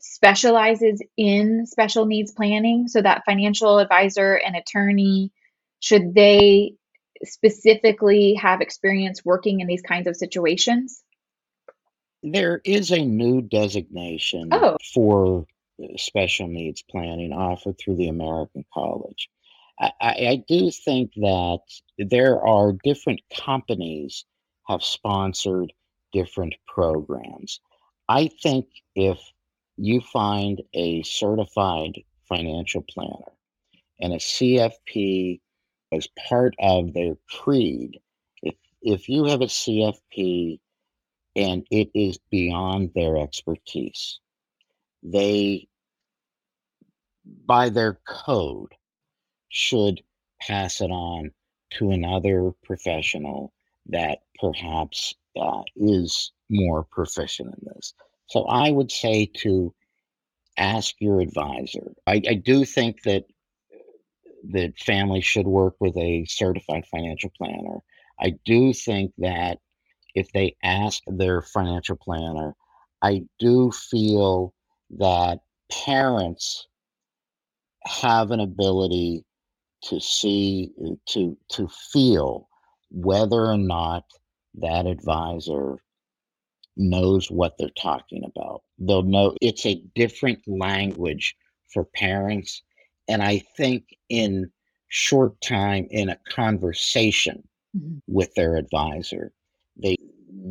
specializes 0.00 1.02
in 1.16 1.66
special 1.66 2.06
needs 2.06 2.32
planning 2.32 2.88
so 2.88 3.02
that 3.02 3.24
financial 3.26 3.78
advisor 3.78 4.34
and 4.34 4.56
attorney 4.56 5.32
should 5.80 6.14
they 6.14 6.74
specifically 7.24 8.34
have 8.34 8.60
experience 8.60 9.24
working 9.24 9.60
in 9.60 9.66
these 9.66 9.82
kinds 9.82 10.06
of 10.06 10.16
situations? 10.16 11.02
There 12.22 12.60
is 12.64 12.90
a 12.90 13.04
new 13.04 13.40
designation 13.42 14.50
Oh, 14.52 14.76
for 14.94 15.46
uh, 15.82 15.86
special 15.96 16.48
needs 16.48 16.82
planning 16.82 17.32
offered 17.32 17.78
through 17.78 17.96
the 17.96 18.08
American 18.08 18.64
College. 18.72 19.30
I, 19.80 19.92
I, 20.00 20.10
I 20.10 20.44
do 20.46 20.70
think 20.70 21.12
that 21.16 21.60
there 21.98 22.44
are 22.46 22.72
different 22.84 23.20
companies 23.34 24.24
have 24.68 24.82
sponsored 24.84 25.72
different 26.12 26.54
programs. 26.66 27.60
I 28.08 28.28
think 28.42 28.66
if 28.94 29.18
you 29.76 30.00
find 30.00 30.60
a 30.74 31.02
certified 31.02 32.02
financial 32.28 32.82
planner 32.82 33.32
and 34.00 34.12
a 34.12 34.18
CFP 34.18 35.40
as 35.92 36.06
part 36.28 36.54
of 36.58 36.92
their 36.92 37.16
creed, 37.30 37.98
if 38.42 38.54
if 38.82 39.08
you 39.08 39.24
have 39.24 39.40
a 39.40 39.46
CFP 39.46 40.60
and 41.36 41.66
it 41.70 41.90
is 41.94 42.18
beyond 42.30 42.90
their 42.94 43.16
expertise. 43.16 44.20
They, 45.02 45.68
by 47.46 47.68
their 47.70 47.98
code, 48.06 48.74
should 49.48 50.02
pass 50.40 50.80
it 50.80 50.90
on 50.90 51.32
to 51.70 51.90
another 51.90 52.52
professional 52.64 53.52
that 53.86 54.18
perhaps 54.40 55.14
uh, 55.40 55.62
is 55.76 56.32
more 56.48 56.84
proficient 56.84 57.54
in 57.54 57.68
this. 57.74 57.94
So 58.26 58.44
I 58.44 58.70
would 58.70 58.90
say 58.90 59.30
to 59.38 59.74
ask 60.56 60.94
your 61.00 61.20
advisor. 61.20 61.92
I, 62.06 62.22
I 62.28 62.34
do 62.34 62.64
think 62.64 63.02
that 63.02 63.24
that 64.52 64.78
families 64.78 65.24
should 65.24 65.46
work 65.46 65.74
with 65.80 65.96
a 65.96 66.24
certified 66.26 66.86
financial 66.86 67.30
planner. 67.36 67.78
I 68.18 68.34
do 68.44 68.72
think 68.72 69.12
that 69.18 69.58
if 70.14 70.32
they 70.32 70.56
ask 70.62 71.02
their 71.06 71.42
financial 71.42 71.96
planner, 71.96 72.54
I 73.02 73.22
do 73.38 73.70
feel 73.70 74.52
that 74.90 75.40
parents 75.70 76.66
have 77.84 78.30
an 78.30 78.40
ability 78.40 79.24
to 79.84 80.00
see 80.00 80.70
to 81.06 81.36
to 81.48 81.68
feel 81.92 82.48
whether 82.90 83.46
or 83.46 83.56
not 83.56 84.04
that 84.54 84.86
advisor 84.86 85.78
knows 86.76 87.30
what 87.30 87.56
they're 87.58 87.68
talking 87.80 88.24
about. 88.24 88.62
They'll 88.78 89.02
know 89.02 89.36
it's 89.40 89.66
a 89.66 89.82
different 89.94 90.40
language 90.46 91.36
for 91.72 91.84
parents. 91.84 92.62
And 93.08 93.22
I 93.22 93.42
think 93.56 93.84
in 94.08 94.50
short 94.88 95.40
time 95.40 95.86
in 95.90 96.08
a 96.08 96.18
conversation 96.28 97.46
mm-hmm. 97.76 97.98
with 98.06 98.34
their 98.34 98.56
advisor, 98.56 99.32
they 99.82 99.96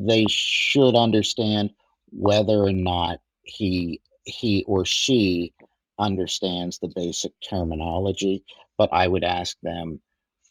they 0.08 0.26
should 0.30 0.96
understand 0.96 1.72
whether 2.12 2.64
or 2.64 2.74
not 2.74 3.20
he 3.44 4.02
he 4.24 4.64
or 4.68 4.86
she 4.86 5.54
understands 6.00 6.80
the 6.80 6.92
basic 6.96 7.34
terminology. 7.48 8.44
But 8.78 8.90
I 8.94 9.08
would 9.08 9.24
ask 9.24 9.58
them 9.62 10.02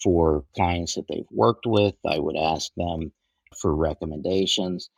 for 0.02 0.44
clients 0.54 0.94
that 0.94 1.06
they've 1.08 1.26
worked 1.30 1.66
with. 1.66 1.94
I 2.06 2.18
would 2.18 2.36
ask 2.36 2.70
them 2.76 3.12
for 3.60 3.74
recommendations. 3.74 4.90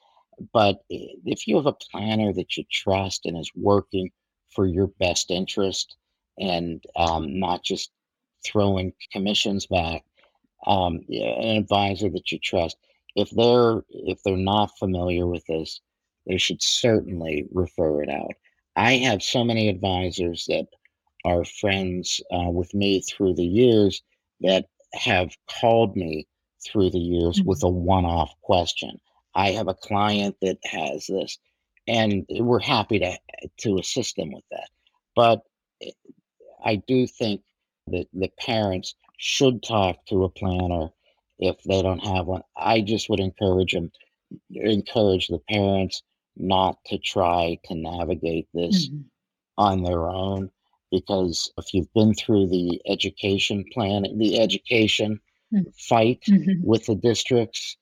But 0.53 0.81
if 0.89 1.47
you 1.47 1.57
have 1.57 1.67
a 1.67 1.73
planner 1.73 2.33
that 2.33 2.57
you 2.57 2.65
trust 2.71 3.27
and 3.27 3.39
is 3.39 3.51
working 3.55 4.11
for 4.51 4.67
your 4.67 4.89
best 4.99 5.31
interest 5.31 5.97
and 6.39 6.83
um, 6.97 7.39
not 7.39 7.63
just 7.63 7.91
throwing 8.45 8.93
commissions 9.13 9.67
back, 9.67 10.05
um, 10.67 11.01
an 11.09 11.57
advisor 11.59 12.09
that 12.11 12.33
you 12.33 12.39
trust, 12.39 12.77
if 13.17 13.31
they're 13.31 13.83
if 13.91 14.23
they're 14.23 14.37
not 14.37 14.79
familiar 14.79 15.27
with 15.27 15.45
this, 15.47 15.81
they 16.27 16.39
should 16.39 16.63
certainly 16.63 17.47
refer 17.53 18.03
it 18.03 18.09
out. 18.09 18.35
I 18.77 18.95
have 18.99 19.23
so 19.23 19.45
many 19.45 19.69
advisors 19.69 20.45
that 20.49 20.67
are 21.25 21.45
friends 21.45 22.21
uh, 22.33 22.51
with 22.51 22.73
me 22.75 23.03
through 23.03 23.35
the 23.35 23.45
years 23.45 24.03
that 24.41 24.67
have 24.95 25.31
called 25.49 25.97
me 25.97 26.27
through 26.65 26.91
the 26.91 26.99
years 26.99 27.39
mm-hmm. 27.39 27.49
with 27.49 27.63
a 27.63 27.69
one-off 27.69 28.33
question. 28.43 28.99
I 29.35 29.51
have 29.51 29.69
a 29.69 29.75
client 29.75 30.37
that 30.43 30.59
has 30.65 31.07
this, 31.07 31.39
and 31.87 32.27
we're 32.31 32.61
happy 32.61 32.99
to 33.01 33.19
to 33.61 33.79
assist 33.79 34.17
them 34.17 34.33
with 34.33 34.45
that. 34.51 34.69
But 35.15 35.43
eh, 35.83 35.91
I 36.65 36.77
do 36.77 37.07
think 37.07 37.43
that 37.89 38.07
the 38.13 38.31
parents 38.39 38.95
should 39.19 39.63
talk 39.63 40.05
to 40.07 40.25
a 40.25 40.31
planner 40.31 40.91
if 41.41 41.63
they 41.65 41.83
don't 41.83 42.05
have 42.07 42.27
one. 42.27 42.43
I 42.57 42.81
just 42.81 43.09
would 43.11 43.21
encourage 43.21 43.73
them, 43.73 43.91
encourage 44.51 45.29
the 45.29 45.41
parents 45.51 46.03
not 46.37 46.79
to 46.87 46.99
try 46.99 47.59
to 47.65 47.75
navigate 47.75 48.49
this 48.55 48.89
mm-hmm. 48.89 49.01
on 49.59 49.83
their 49.83 50.09
own 50.09 50.51
because 50.91 51.53
if 51.57 51.73
you've 51.73 51.93
been 51.95 52.15
through 52.15 52.49
the 52.49 52.81
education 52.87 53.65
plan, 53.73 54.07
the 54.19 54.41
education 54.41 55.21
mm-hmm. 55.53 55.71
fight 55.89 56.21
mm-hmm. 56.29 56.63
with 56.63 56.87
the 56.87 56.95
districts, 56.95 57.77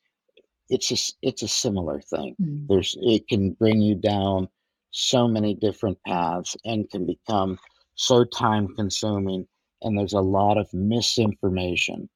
it's 0.68 0.90
a 0.90 1.26
it's 1.26 1.42
a 1.42 1.48
similar 1.48 2.00
thing. 2.00 2.36
Mm-hmm. 2.40 2.66
There's 2.68 2.96
it 3.00 3.26
can 3.28 3.52
bring 3.52 3.80
you 3.80 3.94
down 3.94 4.48
so 4.90 5.26
many 5.26 5.54
different 5.54 5.98
paths 6.06 6.56
and 6.64 6.88
can 6.90 7.06
become 7.06 7.58
so 7.94 8.24
time 8.24 8.68
consuming 8.74 9.46
and 9.82 9.96
there's 9.96 10.12
a 10.12 10.20
lot 10.20 10.58
of 10.58 10.72
misinformation. 10.72 12.08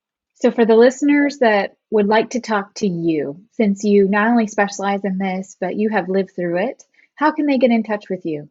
So 0.42 0.50
for 0.50 0.64
the 0.64 0.74
listeners 0.74 1.38
that 1.38 1.76
would 1.92 2.08
like 2.08 2.30
to 2.30 2.40
talk 2.40 2.74
to 2.74 2.88
you, 2.88 3.44
since 3.52 3.84
you 3.84 4.08
not 4.08 4.26
only 4.26 4.48
specialize 4.48 5.04
in 5.04 5.16
this, 5.16 5.56
but 5.60 5.76
you 5.76 5.88
have 5.90 6.08
lived 6.08 6.32
through 6.34 6.66
it, 6.66 6.82
how 7.14 7.30
can 7.30 7.46
they 7.46 7.58
get 7.58 7.70
in 7.70 7.84
touch 7.84 8.10
with 8.10 8.26
you? 8.26 8.50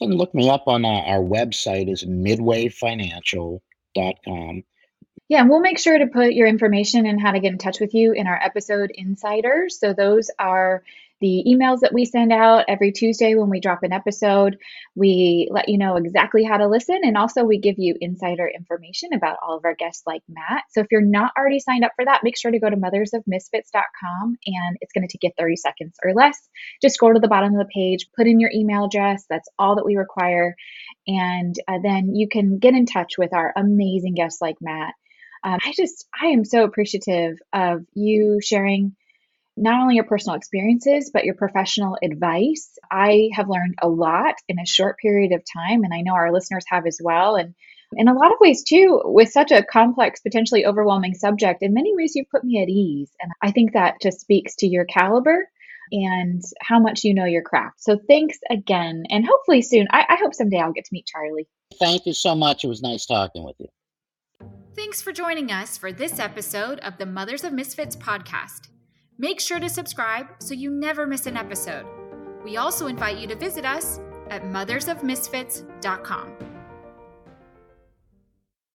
You 0.00 0.08
can 0.08 0.16
look 0.16 0.34
me 0.34 0.50
up 0.50 0.64
on 0.66 0.84
uh, 0.84 0.88
our 0.88 1.20
website 1.20 1.88
is 1.88 2.04
midwayfinancial.com 2.04 4.64
yeah, 5.28 5.40
and 5.40 5.48
we'll 5.48 5.60
make 5.60 5.78
sure 5.78 5.96
to 5.96 6.06
put 6.06 6.34
your 6.34 6.46
information 6.46 7.06
and 7.06 7.18
how 7.18 7.32
to 7.32 7.40
get 7.40 7.52
in 7.52 7.58
touch 7.58 7.80
with 7.80 7.94
you 7.94 8.12
in 8.12 8.26
our 8.26 8.38
episode 8.40 8.90
insiders. 8.94 9.80
So 9.80 9.94
those 9.94 10.30
are 10.38 10.82
the 11.24 11.42
emails 11.48 11.80
that 11.80 11.94
we 11.94 12.04
send 12.04 12.34
out 12.34 12.66
every 12.68 12.92
Tuesday 12.92 13.34
when 13.34 13.48
we 13.48 13.58
drop 13.58 13.82
an 13.82 13.94
episode. 13.94 14.58
We 14.94 15.48
let 15.50 15.70
you 15.70 15.78
know 15.78 15.96
exactly 15.96 16.44
how 16.44 16.58
to 16.58 16.68
listen, 16.68 16.98
and 17.02 17.16
also 17.16 17.44
we 17.44 17.58
give 17.58 17.76
you 17.78 17.96
insider 17.98 18.46
information 18.46 19.14
about 19.14 19.38
all 19.42 19.56
of 19.56 19.64
our 19.64 19.74
guests 19.74 20.02
like 20.06 20.20
Matt. 20.28 20.64
So 20.72 20.82
if 20.82 20.88
you're 20.90 21.00
not 21.00 21.32
already 21.34 21.60
signed 21.60 21.82
up 21.82 21.92
for 21.96 22.04
that, 22.04 22.20
make 22.24 22.36
sure 22.36 22.50
to 22.50 22.58
go 22.58 22.68
to 22.68 22.76
mothersofmisfits.com 22.76 24.36
and 24.44 24.76
it's 24.82 24.92
going 24.92 25.08
to 25.08 25.10
take 25.10 25.22
you 25.22 25.30
30 25.38 25.56
seconds 25.56 25.96
or 26.04 26.12
less. 26.12 26.38
Just 26.82 26.96
scroll 26.96 27.14
to 27.14 27.20
the 27.20 27.28
bottom 27.28 27.54
of 27.54 27.58
the 27.58 27.72
page, 27.74 28.06
put 28.14 28.26
in 28.26 28.38
your 28.38 28.50
email 28.54 28.84
address. 28.84 29.24
That's 29.30 29.48
all 29.58 29.76
that 29.76 29.86
we 29.86 29.96
require. 29.96 30.54
And 31.06 31.54
uh, 31.66 31.78
then 31.82 32.14
you 32.14 32.28
can 32.28 32.58
get 32.58 32.74
in 32.74 32.84
touch 32.84 33.14
with 33.16 33.32
our 33.32 33.50
amazing 33.56 34.12
guests 34.12 34.42
like 34.42 34.56
Matt 34.60 34.92
um, 35.44 35.58
I 35.62 35.74
just, 35.76 36.06
I 36.18 36.28
am 36.28 36.44
so 36.44 36.64
appreciative 36.64 37.36
of 37.52 37.84
you 37.92 38.40
sharing 38.42 38.96
not 39.56 39.80
only 39.80 39.96
your 39.96 40.04
personal 40.04 40.36
experiences, 40.36 41.10
but 41.12 41.24
your 41.24 41.34
professional 41.34 41.96
advice. 42.02 42.76
I 42.90 43.30
have 43.34 43.48
learned 43.48 43.76
a 43.80 43.88
lot 43.88 44.34
in 44.48 44.58
a 44.58 44.66
short 44.66 44.98
period 44.98 45.32
of 45.32 45.42
time, 45.44 45.84
and 45.84 45.94
I 45.94 46.00
know 46.00 46.14
our 46.14 46.32
listeners 46.32 46.64
have 46.68 46.86
as 46.86 46.98
well. 47.02 47.36
And 47.36 47.54
in 47.96 48.08
a 48.08 48.14
lot 48.14 48.32
of 48.32 48.38
ways, 48.40 48.64
too, 48.64 49.00
with 49.04 49.30
such 49.30 49.52
a 49.52 49.62
complex, 49.62 50.20
potentially 50.20 50.66
overwhelming 50.66 51.14
subject, 51.14 51.62
in 51.62 51.74
many 51.74 51.94
ways, 51.94 52.12
you've 52.14 52.30
put 52.30 52.44
me 52.44 52.62
at 52.62 52.68
ease. 52.68 53.10
And 53.20 53.30
I 53.42 53.52
think 53.52 53.72
that 53.72 54.00
just 54.02 54.20
speaks 54.20 54.56
to 54.56 54.66
your 54.66 54.84
caliber 54.84 55.48
and 55.92 56.42
how 56.60 56.80
much 56.80 57.04
you 57.04 57.14
know 57.14 57.24
your 57.24 57.42
craft. 57.42 57.80
So 57.80 57.98
thanks 58.08 58.38
again. 58.50 59.04
And 59.10 59.24
hopefully 59.24 59.62
soon, 59.62 59.86
I, 59.90 60.04
I 60.08 60.16
hope 60.16 60.34
someday 60.34 60.58
I'll 60.58 60.72
get 60.72 60.86
to 60.86 60.92
meet 60.92 61.06
Charlie. 61.06 61.46
Thank 61.78 62.06
you 62.06 62.12
so 62.12 62.34
much. 62.34 62.64
It 62.64 62.68
was 62.68 62.82
nice 62.82 63.06
talking 63.06 63.44
with 63.44 63.56
you. 63.58 63.68
Thanks 64.74 65.00
for 65.00 65.12
joining 65.12 65.52
us 65.52 65.78
for 65.78 65.92
this 65.92 66.18
episode 66.18 66.80
of 66.80 66.98
the 66.98 67.06
Mothers 67.06 67.44
of 67.44 67.52
Misfits 67.52 67.94
podcast. 67.94 68.68
Make 69.18 69.40
sure 69.40 69.60
to 69.60 69.68
subscribe 69.68 70.26
so 70.38 70.54
you 70.54 70.70
never 70.70 71.06
miss 71.06 71.26
an 71.26 71.36
episode. 71.36 71.86
We 72.42 72.56
also 72.56 72.88
invite 72.88 73.18
you 73.18 73.28
to 73.28 73.36
visit 73.36 73.64
us 73.64 74.00
at 74.30 74.42
mothersofmisfits.com. 74.42 76.53